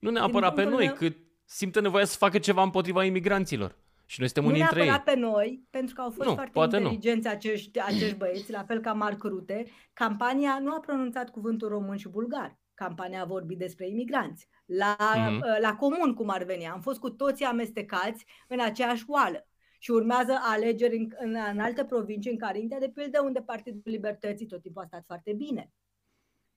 [0.00, 0.94] nu neapărat pe noi, meu...
[0.94, 3.76] cât simte nevoia să facă ceva împotriva imigranților.
[4.06, 5.02] Și noi suntem nu unii dintre ei.
[5.04, 7.32] pe noi, pentru că au fost nu, foarte inteligenți nu.
[7.32, 9.66] acești, acești băieți, la fel ca Marc Rute.
[9.92, 12.58] Campania nu a pronunțat cuvântul român și bulgar.
[12.74, 14.48] Campania a vorbit despre imigranți.
[14.64, 15.60] La, mm-hmm.
[15.60, 16.68] la comun, cum ar veni.
[16.68, 19.48] Am fost cu toții amestecați în aceeași oală.
[19.78, 24.46] Și urmează alegeri în, în, în alte provincii, în Carintia, de pildă, unde Partidul Libertății
[24.46, 25.72] tot timpul a stat foarte bine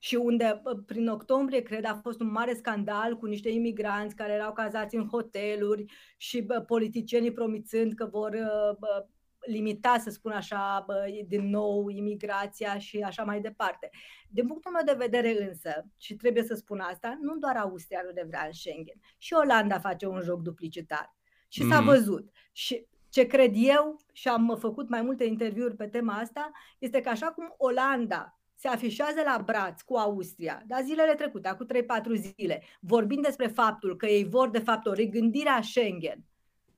[0.04, 4.52] și unde prin octombrie, cred, a fost un mare scandal cu niște imigranți care erau
[4.52, 5.84] cazați în hoteluri
[6.16, 8.30] și bă, politicienii promițând că vor
[8.78, 9.06] bă,
[9.46, 13.90] limita, să spun așa, bă, din nou imigrația și așa mai departe.
[14.28, 18.12] Din punctul meu de vedere însă, și trebuie să spun asta, nu doar Austria nu
[18.12, 21.16] de vrea în Schengen, și Olanda face un joc duplicitar.
[21.48, 21.70] Și mm.
[21.70, 21.88] s-a mhm.
[21.88, 22.30] văzut.
[22.52, 27.08] Și ce cred eu, și am făcut mai multe interviuri pe tema asta, este că
[27.08, 32.62] așa cum Olanda se afișează la braț cu Austria, dar zilele trecute, cu 3-4 zile,
[32.80, 36.24] vorbind despre faptul că ei vor de fapt o regândire a Schengen,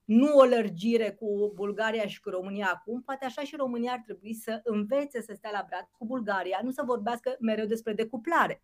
[0.05, 4.35] nu o lărgire cu Bulgaria și cu România acum, poate așa și România ar trebui
[4.35, 8.63] să învețe să stea la braț cu Bulgaria, nu să vorbească mereu despre decuplare.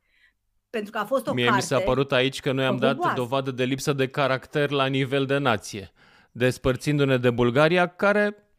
[0.70, 2.94] Pentru că a fost o Mie carte mi s-a părut aici că noi am dat
[2.94, 3.16] buboasă.
[3.16, 5.92] dovadă de lipsă de caracter la nivel de nație,
[6.32, 8.51] despărțindu-ne de Bulgaria, care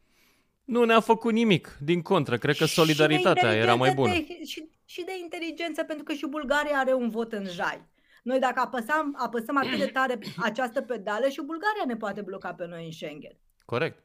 [0.64, 1.76] nu ne-a făcut nimic.
[1.80, 4.14] Din contră, cred că Și de solidaritatea era mai bună.
[4.14, 7.92] inteligență, Și, și de inteligență, pentru că și Bulgaria are un vot în jai.
[8.22, 12.66] Noi dacă apăsăm, apăsăm atât de tare această pedală și Bulgaria ne poate bloca pe
[12.66, 13.36] noi în Schengen.
[13.64, 14.04] Corect.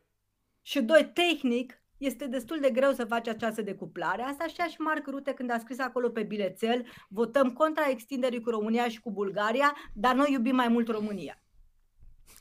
[0.61, 4.21] Și doi, tehnic, este destul de greu să faci această decuplare.
[4.21, 8.49] Asta știa și Marc Rute când a scris acolo pe bilețel, votăm contra extinderii cu
[8.49, 11.43] România și cu Bulgaria, dar noi iubim mai mult România.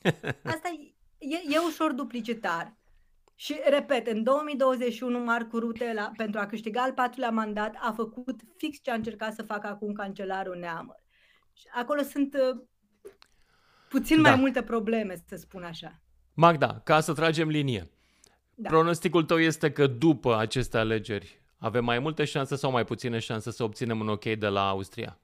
[0.53, 2.78] Asta e, e, e ușor duplicitar.
[3.41, 8.41] Și, repet, în 2021, Marcu Rute, la, pentru a câștiga al patrulea mandat, a făcut
[8.57, 10.97] fix ce a încercat să facă acum cancelarul Neamăr.
[11.53, 12.61] Și acolo sunt uh,
[13.89, 14.29] puțin Da.
[14.29, 16.03] mai multe probleme, să spun așa.
[16.35, 17.91] Magda, ca să tragem linie,
[18.55, 18.69] Da.
[18.69, 23.51] pronosticul tău este că după aceste alegeri avem mai multe șanse sau mai puține șanse
[23.51, 25.19] să obținem un ok de la Austria?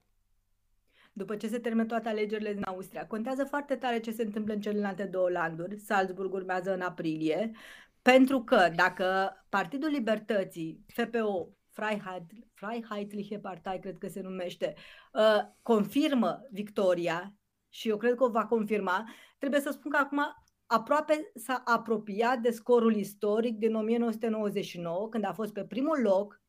[1.16, 4.60] După ce se termină toate alegerile din Austria, contează foarte tare ce se întâmplă în
[4.60, 5.78] celelalte două landuri.
[5.78, 7.50] Salzburg urmează în aprilie,
[8.04, 14.74] pentru că dacă Partidul Libertății, FPO, Freiheit- Freiheitliche Partei, cred că se numește,
[15.12, 17.34] uh, confirmă victoria,
[17.68, 19.04] și eu cred că o va confirma,
[19.38, 20.20] trebuie să spun că acum
[20.66, 26.42] aproape s-a apropiat de scorul istoric din 1999, când a fost pe primul loc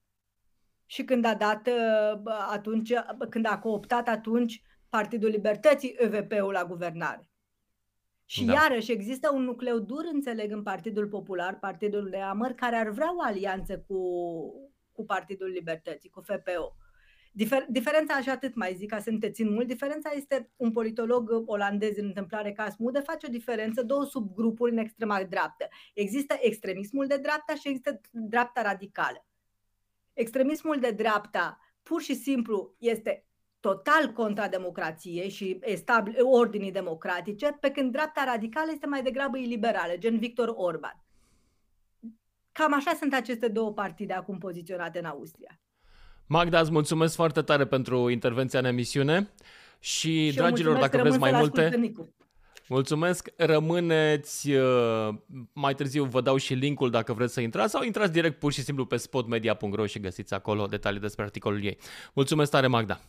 [0.85, 6.51] și când a dat uh, bă, atunci, bă, când a cooptat atunci Partidul Libertății ÖVP-ul
[6.51, 7.29] la guvernare.
[8.25, 8.53] Și Da.
[8.53, 8.59] da.
[8.59, 13.15] iarăși există un nucleu dur, înțeleg, în Partidul Popular, Partidul de Amăr, care ar vrea
[13.15, 13.99] o alianță cu,
[14.91, 16.75] cu Partidul Libertății, cu FPO.
[17.31, 20.71] Difer- diferența, și atât mai zic, ca să nu te țin mult, diferența este un
[20.71, 25.67] politolog olandez în întâmplare ca Smude, face o diferență, două subgrupuri în extrema dreaptă.
[25.93, 29.25] Există extremismul de dreapta și există dreapta radicală.
[30.13, 33.25] Extremismul de dreapta pur și simplu este
[33.65, 39.93] total contra democrației și establ- ordinii democratice, pe când dreapta radicală este mai degrabă iliberală,
[39.97, 41.03] gen Victor Orban.
[42.51, 45.59] Cam așa sunt aceste două partide acum poziționate în Austria.
[46.27, 49.29] Magda, îți mulțumesc foarte tare pentru intervenția în emisiune
[49.79, 52.13] și, Și eu dragilor, mulțumesc, dacă vreți mai rămân să-l ascult multe, pe Nicu.
[52.67, 55.09] mulțumesc, rămâneți, uh,
[55.53, 58.61] mai târziu vă dau și linkul dacă vreți să intrați sau intrați direct pur și
[58.61, 61.77] simplu pe spotmedia.ro și găsiți acolo detalii despre articolul ei.
[62.13, 62.99] Mulțumesc tare, Magda!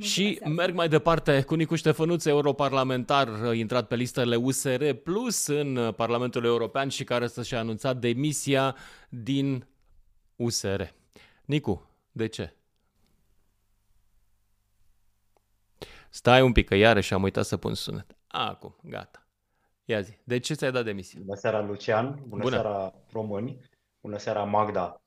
[0.00, 5.46] Și Mulțumesc, merg mai departe cu Nicu Ștefănuț, europarlamentar uh, intrat pe listele USR Plus
[5.46, 8.76] în uh, Parlamentul European și care să și-a anunțat demisia
[9.08, 9.66] din
[10.36, 10.82] USR.
[11.44, 12.54] Nicu, de ce?
[16.10, 18.16] Stai un pic, că iarăși am uitat să pun sunet.
[18.26, 19.26] Acum, gata.
[19.84, 21.20] Ia zi, de ce ți-ai dat demisia?
[21.24, 22.22] Bună seara, Lucian.
[22.26, 22.54] Bună, Bună.
[22.54, 23.60] seara, români.
[24.00, 24.99] Bună seara, Magda.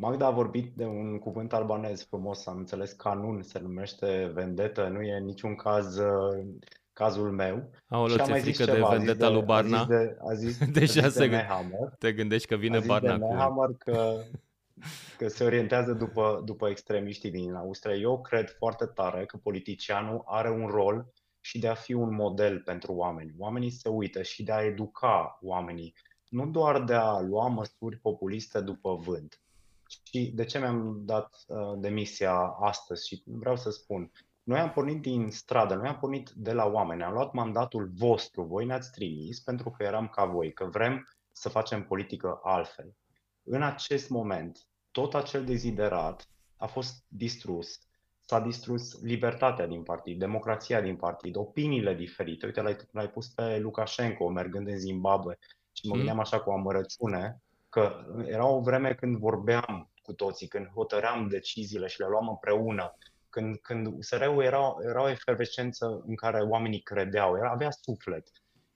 [0.00, 5.00] Magda a vorbit de un cuvânt albanez frumos, am înțeles, canun, se numește vendetă, nu
[5.02, 6.46] e în niciun caz uh,
[6.92, 7.70] cazul meu.
[7.88, 9.78] Aoleu, Și a ți-e mai zis frică de ceva, a zis vendeta de- lui Barna?
[9.78, 11.94] A zis de, a zis, Deja a zis se de gând- Nehammer.
[11.98, 13.32] Te gândești că vine A zis Barna de cu...
[13.32, 14.22] Nehammer că,
[15.18, 17.94] că se orientează după, după extremiștii din Austria.
[17.94, 22.60] Eu cred foarte tare că politicianul are un rol și de a fi un model
[22.64, 23.34] pentru oameni.
[23.38, 25.94] Oamenii se uită și de a educa oamenii,
[26.28, 29.40] nu doar de a lua măsuri populiste după vânt.
[29.88, 33.06] Și de ce mi-am dat uh, demisia astăzi?
[33.06, 34.10] Și vreau să spun,
[34.42, 38.42] noi am pornit din stradă, noi am pornit de la oameni, am luat mandatul vostru,
[38.42, 42.94] voi ne-ați trimis pentru că eram ca voi, că vrem să facem politică altfel.
[43.42, 44.58] În acest moment,
[44.90, 47.78] tot acel deziderat a fost distrus.
[48.20, 52.46] S-a distrus libertatea din partid, democrația din partid, opiniile diferite.
[52.46, 55.38] Uite, l-ai, l-ai pus pe Lukashenko mergând în Zimbabwe
[55.72, 55.96] și mă Mm.
[55.96, 57.42] gândeam așa cu amărăciune
[57.78, 62.96] că era o vreme când vorbeam cu toții, când hotăream deciziile și le luam împreună,
[63.30, 68.28] când, când USR-ul era, era o efervescență în care oamenii credeau, era, avea suflet.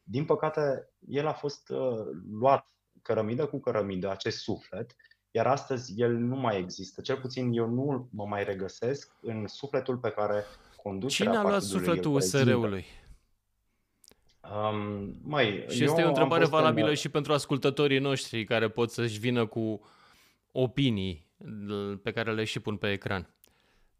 [0.03, 1.79] Din păcate, el a fost uh,
[2.31, 2.67] luat
[3.03, 4.97] cărămidă cu cărămidă, acest suflet,
[5.31, 7.01] iar astăzi el nu mai există.
[7.01, 10.45] Cel puțin eu nu mă mai regăsesc în sufletul pe care
[10.83, 12.51] conducerea Cine a luat partidului sufletul îl prezintă.
[12.51, 12.85] USR-ului?
[14.57, 18.45] Um, măi, Și eu este o am întrebare fost în- valabilă și pentru ascultătorii noștri
[18.45, 19.81] care pot să-și vină cu
[20.53, 21.27] opinii
[21.67, 23.35] l- pe care le și pun pe ecran.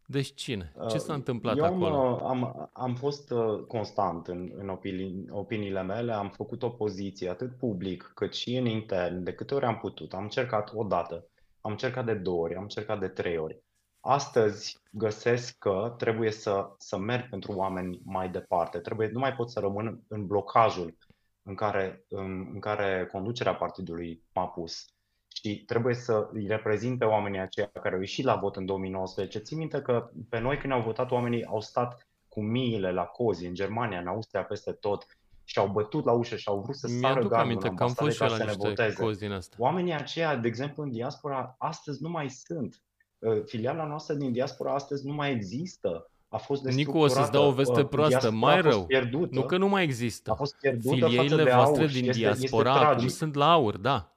[0.05, 0.73] Deci cine?
[0.89, 2.13] Ce s-a Uh, întâmplat eu am, acolo?
[2.15, 7.57] uh, Am, am fost uh, constant în, în opinii, opiniile mele, am făcut opoziție atât
[7.57, 10.13] public cât și în intern, de câte ori am putut.
[10.13, 11.27] Am încercat o dată,
[11.61, 13.61] am încercat de două ori, am încercat de trei ori.
[14.05, 18.79] Astăzi găsesc că trebuie să, să merg pentru oameni mai departe.
[18.79, 20.97] Trebuie, nu mai pot să rămân în blocajul
[21.43, 24.85] în care, în, în care conducerea partidului m-a pus
[25.33, 29.39] și trebuie să îi reprezint pe oamenii aceia care au ieșit la vot în 2019.
[29.39, 33.45] Țin minte că pe noi când au votat oamenii au stat cu miile la cozi
[33.45, 35.05] în Germania, în Austria, peste tot
[35.43, 38.15] și au bătut la ușă și au vrut să sară gardul aminte că am fost
[38.15, 39.03] și la niște voteze.
[39.03, 39.55] cozi din asta.
[39.59, 42.81] Oamenii aceia, de exemplu, în diaspora, astăzi nu mai sunt.
[43.23, 46.11] Uh, filiala noastră din diaspora astăzi nu mai există.
[46.27, 48.85] A fost Nicu, o să-ți dau o veste uh, proastă, mai rău.
[48.85, 50.31] Pierdută, nu că nu mai există.
[50.31, 54.15] A fost Filiile voastre din este, diaspora este acum sunt la aur, da.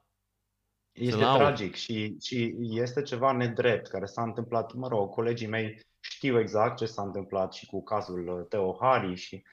[0.91, 4.73] Este la tragic și, și este ceva nedrept care s-a întâmplat.
[4.73, 9.15] Mă rog, colegii mei știu exact ce s-a întâmplat și cu cazul uh, Teo Hari
[9.15, 9.43] și,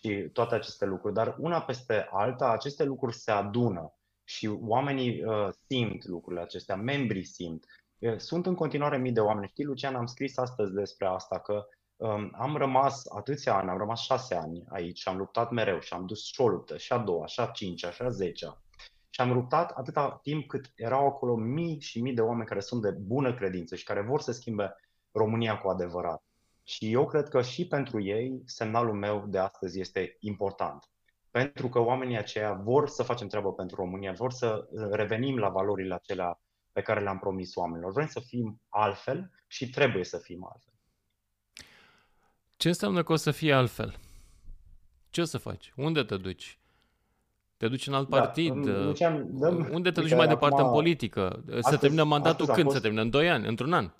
[0.00, 3.92] și toate aceste lucruri, dar una peste alta, aceste lucruri se adună
[4.24, 7.64] și oamenii uh, simt lucrurile acestea, membrii simt.
[8.04, 9.48] Uh, sunt în continuare mii de oameni.
[9.48, 14.00] Știi, Lucian, am scris astăzi despre asta, că um, am rămas atâția ani, am rămas
[14.00, 16.98] șase ani aici și am luptat mereu și am dus și o luptă, și a
[16.98, 18.62] doua, și a cincea, și a zecea.
[19.10, 22.82] Și am luptat atâta timp cât erau acolo mii și mii de oameni care sunt
[22.82, 24.74] de bună credință și care vor să schimbe
[25.12, 26.24] România cu adevărat.
[26.62, 30.84] Și eu cred că și pentru ei semnalul meu de astăzi este important.
[31.30, 35.94] Pentru că oamenii aceia vor să facem treabă pentru România, vor să revenim la valorile
[35.94, 36.38] acelea
[36.74, 37.92] pe care le-am promis oamenilor.
[37.92, 40.72] Vrem să fim altfel și trebuie să fim altfel.
[42.56, 43.96] Ce înseamnă că o să fie altfel?
[45.10, 45.72] Ce o să faci?
[45.76, 46.58] Unde te duci?
[47.56, 48.66] Te duci în alt da, partid?
[48.66, 51.44] Lucian, dăm, unde te duci mai departe acum, în politică?
[51.60, 52.62] Se termină mandatul când?
[52.62, 52.74] Fost...
[52.76, 53.46] Se termină în 2 ani?
[53.46, 53.90] Într-un an?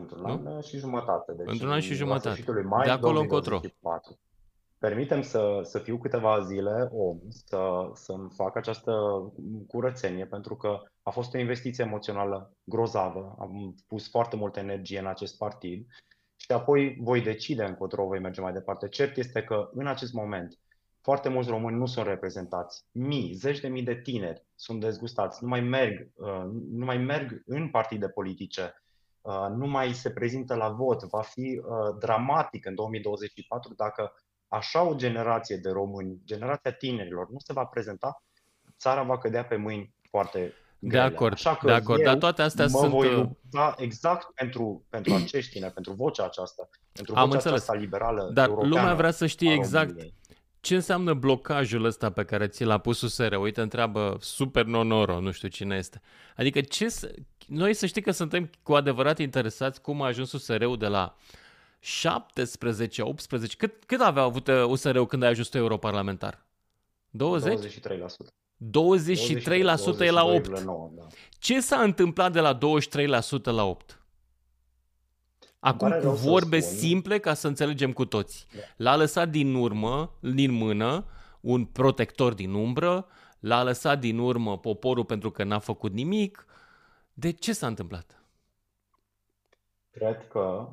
[0.00, 0.54] Într-un nu?
[0.54, 1.32] an și jumătate.
[1.32, 2.44] Deci Într-un an și jumătate.
[2.62, 3.60] Mai de acolo încotro.
[4.78, 8.92] Permitem să, să fiu câteva zile om, să, să-mi fac această
[9.66, 13.36] curățenie, pentru că a fost o investiție emoțională grozavă.
[13.38, 15.86] Am pus foarte multă energie în acest partid
[16.36, 18.88] și apoi voi decide încotro voi merge mai departe.
[18.88, 20.58] Cert este că în acest moment
[21.00, 22.84] foarte mulți români nu sunt reprezentați.
[22.92, 27.42] Mii, zeci de mii de tineri sunt dezgustați, nu mai merg, uh, nu mai merg
[27.46, 28.82] în partide politice,
[29.20, 31.02] uh, nu mai se prezintă la vot.
[31.02, 34.12] Va fi uh, dramatic în 2024 dacă
[34.48, 38.22] așa o generație de români, generația tinerilor, nu se va prezenta,
[38.78, 42.64] țara va cădea pe mâini foarte de acord, Așa că de acord, dar toate astea
[42.64, 42.90] mă sunt...
[42.90, 47.62] voi lupta exact pentru, pentru acești tineri, pentru vocea aceasta, pentru vocea Am înțeles.
[47.62, 49.96] aceasta liberală Dar lumea vrea să știe exact
[50.60, 53.32] ce înseamnă blocajul ăsta pe care ți l-a pus USR?
[53.32, 56.00] Uite, întreabă Super Nonoro, nu știu cine este.
[56.36, 57.14] Adică ce să...
[57.46, 61.16] noi să știi că suntem cu adevărat interesați cum a ajuns USR-ul de la
[61.78, 63.56] 17, 18...
[63.56, 66.46] Cât, cât avea avut USR-ul când a ajuns europarlamentar?
[67.10, 67.80] 20?
[67.80, 67.86] 23%.
[68.58, 70.60] 23%, 23% e la 8.
[70.60, 71.06] 9, da.
[71.38, 72.58] Ce s-a întâmplat de la 23%
[73.42, 74.02] la 8?
[75.58, 78.46] Acum cu vorbe simple ca să înțelegem cu toți.
[78.54, 78.60] Da.
[78.76, 81.06] L-a lăsat din urmă, din mână,
[81.40, 83.06] un protector din umbră,
[83.38, 86.46] l-a lăsat din urmă poporul pentru că n-a făcut nimic.
[87.12, 88.22] De ce s-a întâmplat?
[89.90, 90.68] Cred că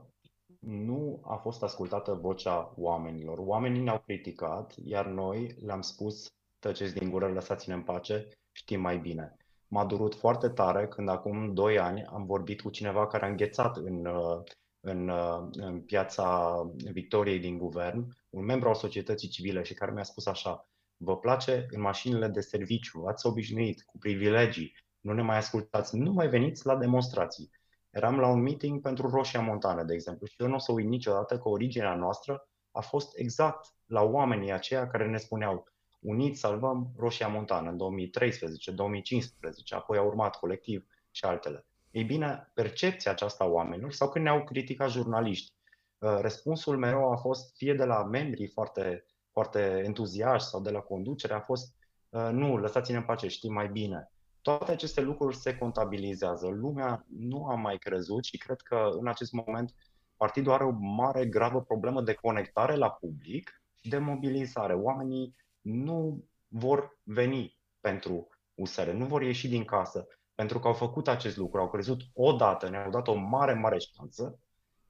[0.60, 3.38] nu a fost ascultată vocea oamenilor.
[3.39, 6.34] Oamenii ne-au criticat, iar noi le-am spus
[6.67, 9.36] tăceți din gură, lăsați-ne în pace, știm mai bine.
[9.67, 13.78] M-a durut foarte tare când acum 2 ani am vorbit cu cineva care a înghețat
[13.78, 14.43] în uh,
[14.86, 16.56] în, uh, în piața
[16.91, 21.65] Victoriei din guvern, un membru al societății civile și care mi-a spus așa, vă place
[21.69, 26.65] în mașinile de serviciu, ați obișnuit cu privilegii, nu ne mai ascultați, nu mai veniți
[26.65, 27.51] la demonstrații.
[27.89, 30.88] Eram la un meeting pentru Roșia Montană, de exemplu, și eu nu o să uit
[30.88, 35.67] niciodată că originea noastră a fost exact la oamenii aceia care ne spuneau
[36.06, 41.65] uniți salvăm Roșia Montană în 2013, 2015, apoi a urmat colectiv și altele.
[41.91, 45.54] Ei bine, percepția aceasta a oamenilor sau când ne-au criticat jurnaliști,
[45.98, 50.80] uh, răspunsul meu a fost fie de la membrii foarte, foarte entuziaști sau de la
[50.80, 51.76] conducere, a fost
[52.10, 54.12] uh, nu, lăsați-ne în pace, știm mai bine.
[54.41, 56.48] Toate aceste lucruri se contabilizează.
[56.48, 59.74] Lumea nu a mai crezut și cred că în acest moment
[60.18, 64.74] partidul are o mare, gravă problemă de conectare la public și de mobilizare.
[64.74, 71.07] Oamenii nu vor veni pentru USR, nu vor ieși din casă pentru că au făcut
[71.07, 74.39] acest lucru, au crezut odată, ne-au dat o mare, mare șansă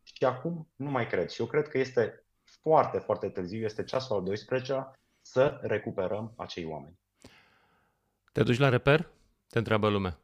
[0.04, 1.30] și acum nu mai cred.
[1.30, 6.66] Și eu cred că este foarte, foarte târziu, este ceasul al 12 să recuperăm acei
[6.66, 7.00] oameni.
[8.32, 9.10] Te duci la reper?
[9.48, 10.20] Te întreabă lumea.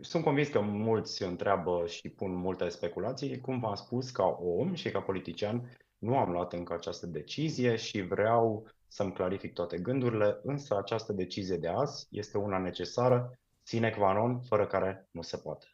[0.00, 3.40] Sunt convins că mulți întreabă și pun multe speculații.
[3.40, 8.00] Cum v-am spus, ca om și ca politician, nu am luat încă această decizie și
[8.00, 14.12] vreau să-mi clarific toate gândurile, însă această decizie de azi este una necesară sine qua
[14.12, 15.66] non, fără care nu se poate.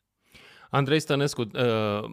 [0.71, 2.05] Andrei Stănescu uh,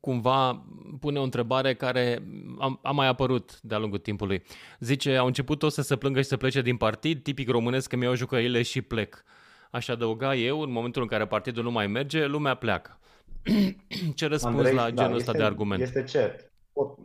[0.00, 0.64] cumva
[1.00, 2.22] pune o întrebare care
[2.58, 4.42] a, a mai apărut de-a lungul timpului.
[4.80, 7.96] Zice, au început toți să se plângă și să plece din partid, tipic românesc că
[7.96, 9.24] mi-au jucările și plec.
[9.70, 12.98] Aș adăuga eu, în momentul în care partidul nu mai merge, lumea pleacă.
[14.14, 15.82] Ce răspuns Andrei, la da, genul da, ăsta este, de argument?
[15.82, 16.52] Este cert.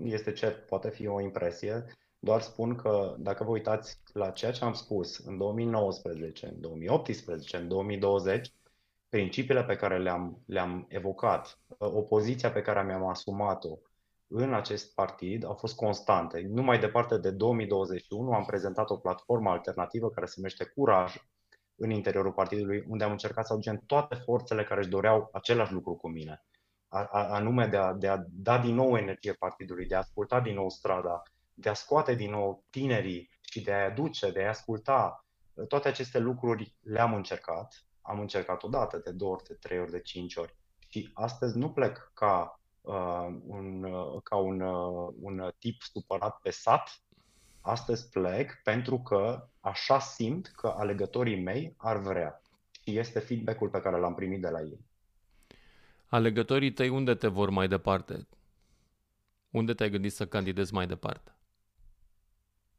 [0.03, 1.85] Este cert, poate fi o impresie.
[2.19, 7.57] Doar spun că dacă vă uitați la ceea ce am spus în 2019, în 2018,
[7.57, 8.53] în 2020,
[9.09, 13.77] principiile pe care le-am, le-am evocat, opoziția pe care mi-am asumat-o
[14.31, 16.47] în acest partid au fost constante.
[16.49, 21.15] Nu mai departe de 2021 am prezentat o platformă alternativă care se numește Curaj
[21.75, 25.95] în interiorul partidului, unde am încercat să aducem toate forțele care își doreau același lucru
[25.95, 26.43] cu mine,
[27.11, 30.69] anume de a, de a da din nou energie partidului, de a asculta din nou
[30.69, 31.21] strada,
[31.59, 35.25] de a scoate din nou tinerii și de a-i aduce, de a-i asculta.
[35.67, 37.83] Toate aceste lucruri le-am încercat.
[38.01, 40.55] Am încercat odată, de două ori, de trei ori, de cinci ori.
[40.87, 46.49] Și astăzi nu plec ca uh, un, uh, ca un, uh, un tip supărat pe
[46.49, 47.01] sat.
[47.61, 52.41] Astăzi plec pentru că așa simt că alegătorii mei ar vrea.
[52.83, 54.85] Și este feedback-ul pe care l-am primit de la ei.
[56.07, 58.27] Alegătorii tăi unde te vor mai departe?
[59.49, 61.33] Unde te-ai gândit să candidezi mai departe?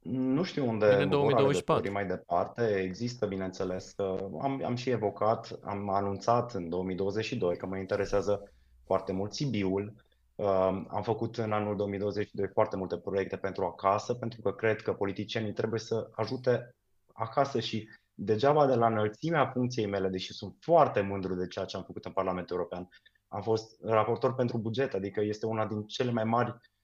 [0.03, 1.93] Nu știu unde Bine, 2024.
[1.93, 2.77] mai departe.
[2.77, 3.95] Există, bineînțeles,
[4.41, 8.53] am, am și evocat, am anunțat în 2022 că mă interesează
[8.85, 9.95] foarte mult Sibiul.
[10.89, 15.53] Am făcut în anul 2022 foarte multe proiecte pentru acasă, pentru că cred că politicienii
[15.53, 16.75] trebuie să ajute
[17.13, 21.77] acasă și degeaba de la înălțimea funcției mele, deși sunt foarte mândru de ceea ce
[21.77, 22.89] am făcut în Parlamentul European.
[23.29, 26.80] Am fost raportor pentru buget, adică este una din cele mai mari Um,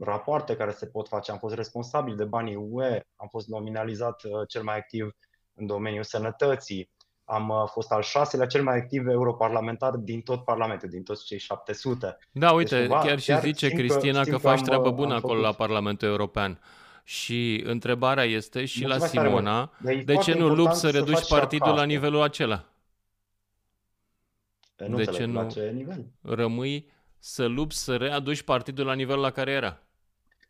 [0.00, 1.30] rapoarte care se pot face.
[1.30, 5.16] Am fost responsabil de banii UE, am fost nominalizat uh, cel mai activ
[5.54, 6.90] în domeniul sănătății,
[7.24, 11.38] am uh, fost al șaselea cel mai activ europarlamentar din tot Parlamentul, din toți cei
[11.38, 12.18] 700.
[12.32, 15.32] Da, uite, deci, chiar și chiar zice Cristina că, că faci treabă uh, bună acolo
[15.32, 15.44] făcut.
[15.44, 16.60] la Parlamentul European.
[17.04, 19.72] Și întrebarea este și Mulțumesc la Simona,
[20.04, 22.64] de ce nu lupți să reduci partidul la nivelul acela?
[24.86, 26.06] Nu de ce nu la ce nivel?
[26.22, 26.90] rămâi
[27.28, 29.80] să lupți să readuci partidul la nivelul la care era.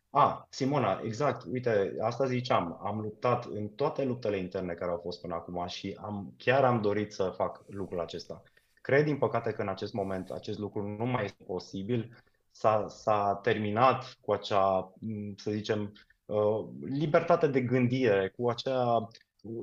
[0.09, 1.45] A, Simona, exact.
[1.51, 2.79] Uite, asta ziceam.
[2.83, 6.81] Am luptat în toate luptele interne care au fost până acum și am, chiar am
[6.81, 8.43] dorit să fac lucrul acesta.
[8.81, 12.23] Cred, din păcate, că în acest moment acest lucru nu mai este posibil.
[12.51, 14.93] S-a, s-a terminat cu acea,
[15.35, 15.93] să zicem,
[16.25, 19.07] uh, libertate de gândire, cu acea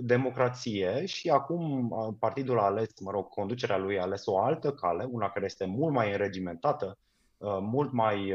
[0.01, 1.89] democrație și acum
[2.19, 5.65] partidul a ales, mă rog, conducerea lui a ales o altă cale, una care este
[5.65, 6.99] mult mai înregimentată,
[7.61, 8.35] mult mai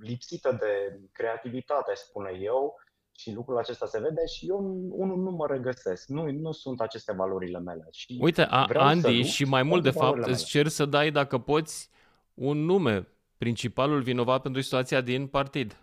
[0.00, 2.74] lipsită de creativitate, spune eu,
[3.16, 4.58] și lucrul acesta se vede și eu
[4.90, 6.08] unul nu mă regăsesc.
[6.08, 7.88] Nu, nu sunt aceste valorile mele.
[7.90, 11.90] Și Uite, a, Andy, și mai mult de fapt îți cer să dai, dacă poți,
[12.34, 15.76] un nume, principalul vinovat pentru situația din partid.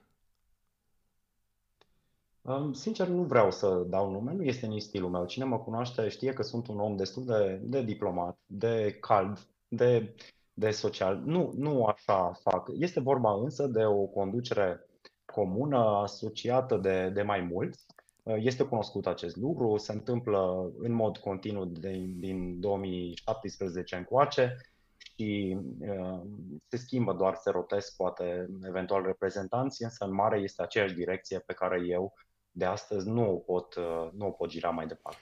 [2.72, 5.26] Sincer, nu vreau să dau nume, nu este nici stilul meu.
[5.26, 10.16] Cine mă cunoaște știe că sunt un om destul de, de diplomat, de cald, de,
[10.60, 11.22] de social.
[11.26, 12.70] Nu, nu așa fac.
[12.80, 14.88] Este vorba însă de o conducere
[15.26, 17.86] comună, asociată de, de mai mulți.
[18.24, 24.57] Este cunoscut acest lucru, se întâmplă în mod continuu de, din 2017 încoace
[24.97, 26.22] și uh,
[26.68, 31.53] se schimbă doar, se rotesc poate eventual reprezentanții, însă în mare este aceeași direcție pe
[31.53, 32.14] care eu
[32.51, 35.20] de astăzi nu o pot, uh, nu o pot gira mai departe.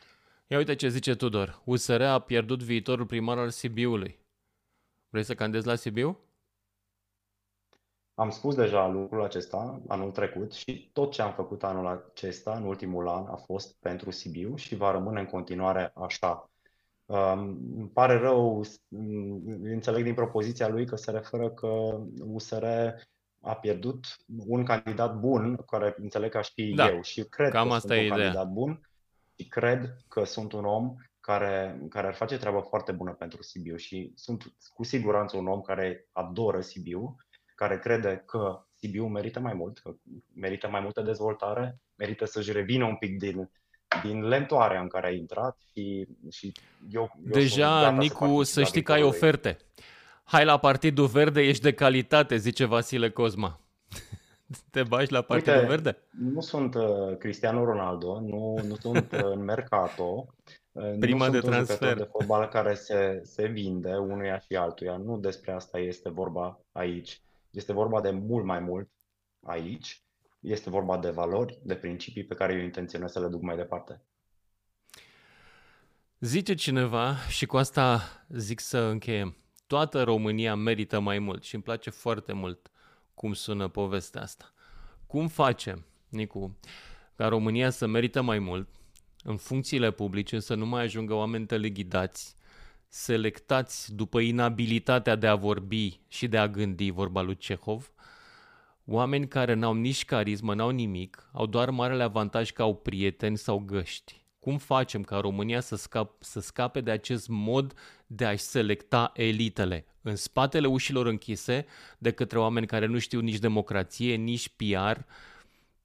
[0.47, 1.61] Ia uite ce zice Tudor.
[1.65, 4.19] USR a pierdut viitorul primar al Sibiului.
[5.10, 6.20] Vrei să candezi la Sibiu?
[8.14, 12.64] Am spus deja lucrul acesta anul trecut și tot ce am făcut anul acesta, în
[12.64, 16.49] ultimul an, a fost pentru Sibiu și va rămâne în continuare așa.
[17.05, 17.39] Um,
[17.76, 18.64] îmi pare rău,
[19.64, 22.66] înțeleg din propoziția lui că se referă că USR
[23.41, 24.05] a pierdut
[24.47, 27.88] un candidat bun, care înțeleg că aș fi da, eu și cred cam că asta
[27.88, 28.22] sunt e un ideea.
[28.22, 28.89] candidat bun
[29.36, 30.95] și cred că sunt un om
[31.28, 35.61] care, care ar face treaba foarte bună pentru Sibiu și sunt cu siguranță un om
[35.61, 37.15] care adoră Sibiu,
[37.55, 39.95] care crede că Sibiu merită mai mult, că
[40.34, 43.49] merită mai multă dezvoltare, merită să-și revină un pic din,
[44.03, 46.51] din lentoarea în care a intrat și, și
[46.91, 49.57] eu, eu Deja, Nicu, să, să știi că ai oferte.
[50.23, 53.59] Hai la Partidul Verde, ești de calitate, zice Vasile Cosma.
[54.71, 55.97] Te bagi la Partidul Uite, Verde?
[56.09, 60.47] Nu sunt uh, Cristiano Ronaldo, nu, nu sunt uh, în Mercato, uh,
[60.99, 61.91] Prima nu de sunt transfer.
[61.91, 64.97] Un de fotbal care se, se vinde unuia și altuia.
[64.97, 67.21] Nu despre asta este vorba aici.
[67.49, 68.89] Este vorba de mult mai mult
[69.45, 70.01] aici.
[70.39, 74.01] Este vorba de valori, de principii pe care eu intenționez să le duc mai departe.
[76.19, 79.36] Zice cineva, și cu asta zic să încheiem,
[79.67, 82.71] Toată România merită mai mult și îmi place foarte mult
[83.13, 84.53] cum sună povestea asta.
[85.07, 86.57] Cum facem, Nicu,
[87.15, 88.69] ca România să merită mai mult
[89.28, 92.36] în funcțiile publice, să nu mai ajungă oameni teleghidați,
[92.88, 97.91] selectați după inabilitatea de a vorbi și de a gândi, vorba lui Cehov,
[98.86, 103.59] oameni care n-au nici carismă, n-au nimic, au doar marele avantaj că au prieteni sau
[103.59, 104.25] găști.
[104.39, 107.73] Cum facem ca România să, scap, să scape de acest mod
[108.05, 109.86] de a-și selecta elitele?
[110.01, 111.65] În spatele ușilor închise
[111.97, 114.99] de către oameni care nu știu nici democrație, nici PR,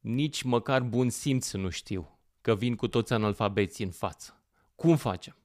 [0.01, 4.43] nici măcar bun simț nu știu, că vin cu toți analfabeții în față.
[4.75, 5.37] Cum facem?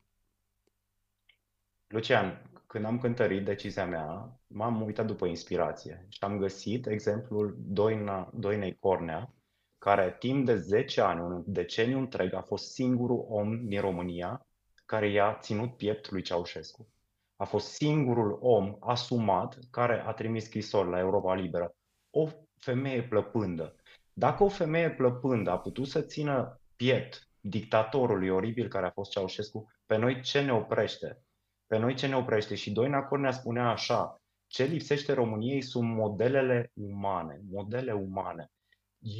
[1.87, 8.29] Lucian, când am cântărit decizia mea, m-am uitat după inspirație și am găsit exemplul Doina,
[8.33, 9.33] Doinei Cornea,
[9.77, 14.47] care timp de 10 ani, un deceniu întreg, a fost singurul om din România
[14.85, 16.87] care i-a ținut piept lui Ceaușescu.
[17.35, 21.75] A fost singurul om asumat care a trimis scrisori la Europa Liberă.
[22.09, 22.27] O
[22.57, 23.75] femeie plăpândă.
[24.13, 29.71] Dacă o femeie plăpândă a putut să țină piept dictatorului oribil care a fost Ceaușescu,
[29.85, 31.21] pe noi ce ne oprește?
[31.67, 32.55] Pe noi ce ne oprește?
[32.55, 38.51] Și Doina Cornea spunea așa, ce lipsește României sunt modelele umane, modele umane.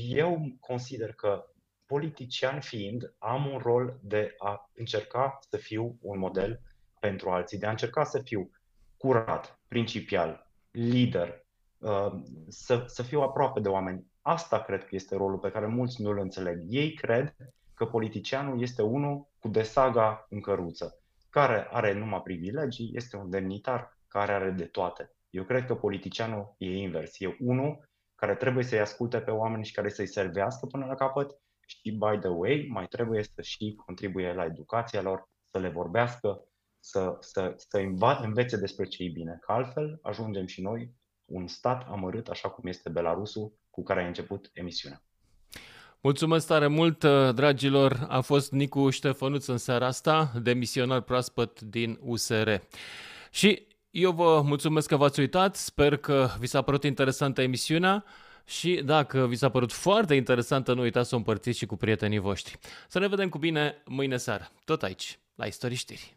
[0.10, 1.46] Eu consider că
[1.86, 6.62] politician fiind, am un rol de a încerca să fiu un model
[7.00, 8.50] pentru alții, de a încerca să fiu
[8.98, 11.46] curat, principial, lider,
[11.78, 12.12] uh,
[12.48, 14.06] să, să fiu aproape de oameni.
[14.28, 16.64] Asta cred că este rolul pe care mulți nu îl înțeleg.
[16.68, 17.36] Ei cred
[17.74, 21.00] că politicianul este unul cu desaga în căruță,
[21.30, 25.12] care are numai privilegii, este un demnitar care are de toate.
[25.30, 27.20] Eu cred că politicianul e invers.
[27.20, 31.40] E unul care trebuie să-i asculte pe oameni și care să-i servească până la capăt
[31.66, 36.44] și, by the way, mai trebuie să și contribuie la educația lor, să le vorbească,
[36.80, 37.78] să, să, să
[38.22, 39.38] învețe despre ce e bine.
[39.42, 40.94] Că altfel ajungem și noi
[41.26, 45.02] un stat amărât, așa cum este Belarusul, cu care a început emisiunea.
[46.02, 47.04] Mulțumesc tare mult,
[47.36, 48.06] dragilor!
[48.10, 52.50] A fost Nicu Ștefănuț în seara asta, demisionar proaspăt din USR.
[53.32, 58.06] Și eu vă mulțumesc că v-ați uitat, sper că vi s-a părut interesantă emisiunea
[58.46, 62.20] și dacă vi s-a părut foarte interesantă, nu uitați să o împărțiți și cu prietenii
[62.20, 62.60] voștri.
[62.88, 66.17] Să ne vedem cu bine mâine seară, tot aici, la Istorii Știri.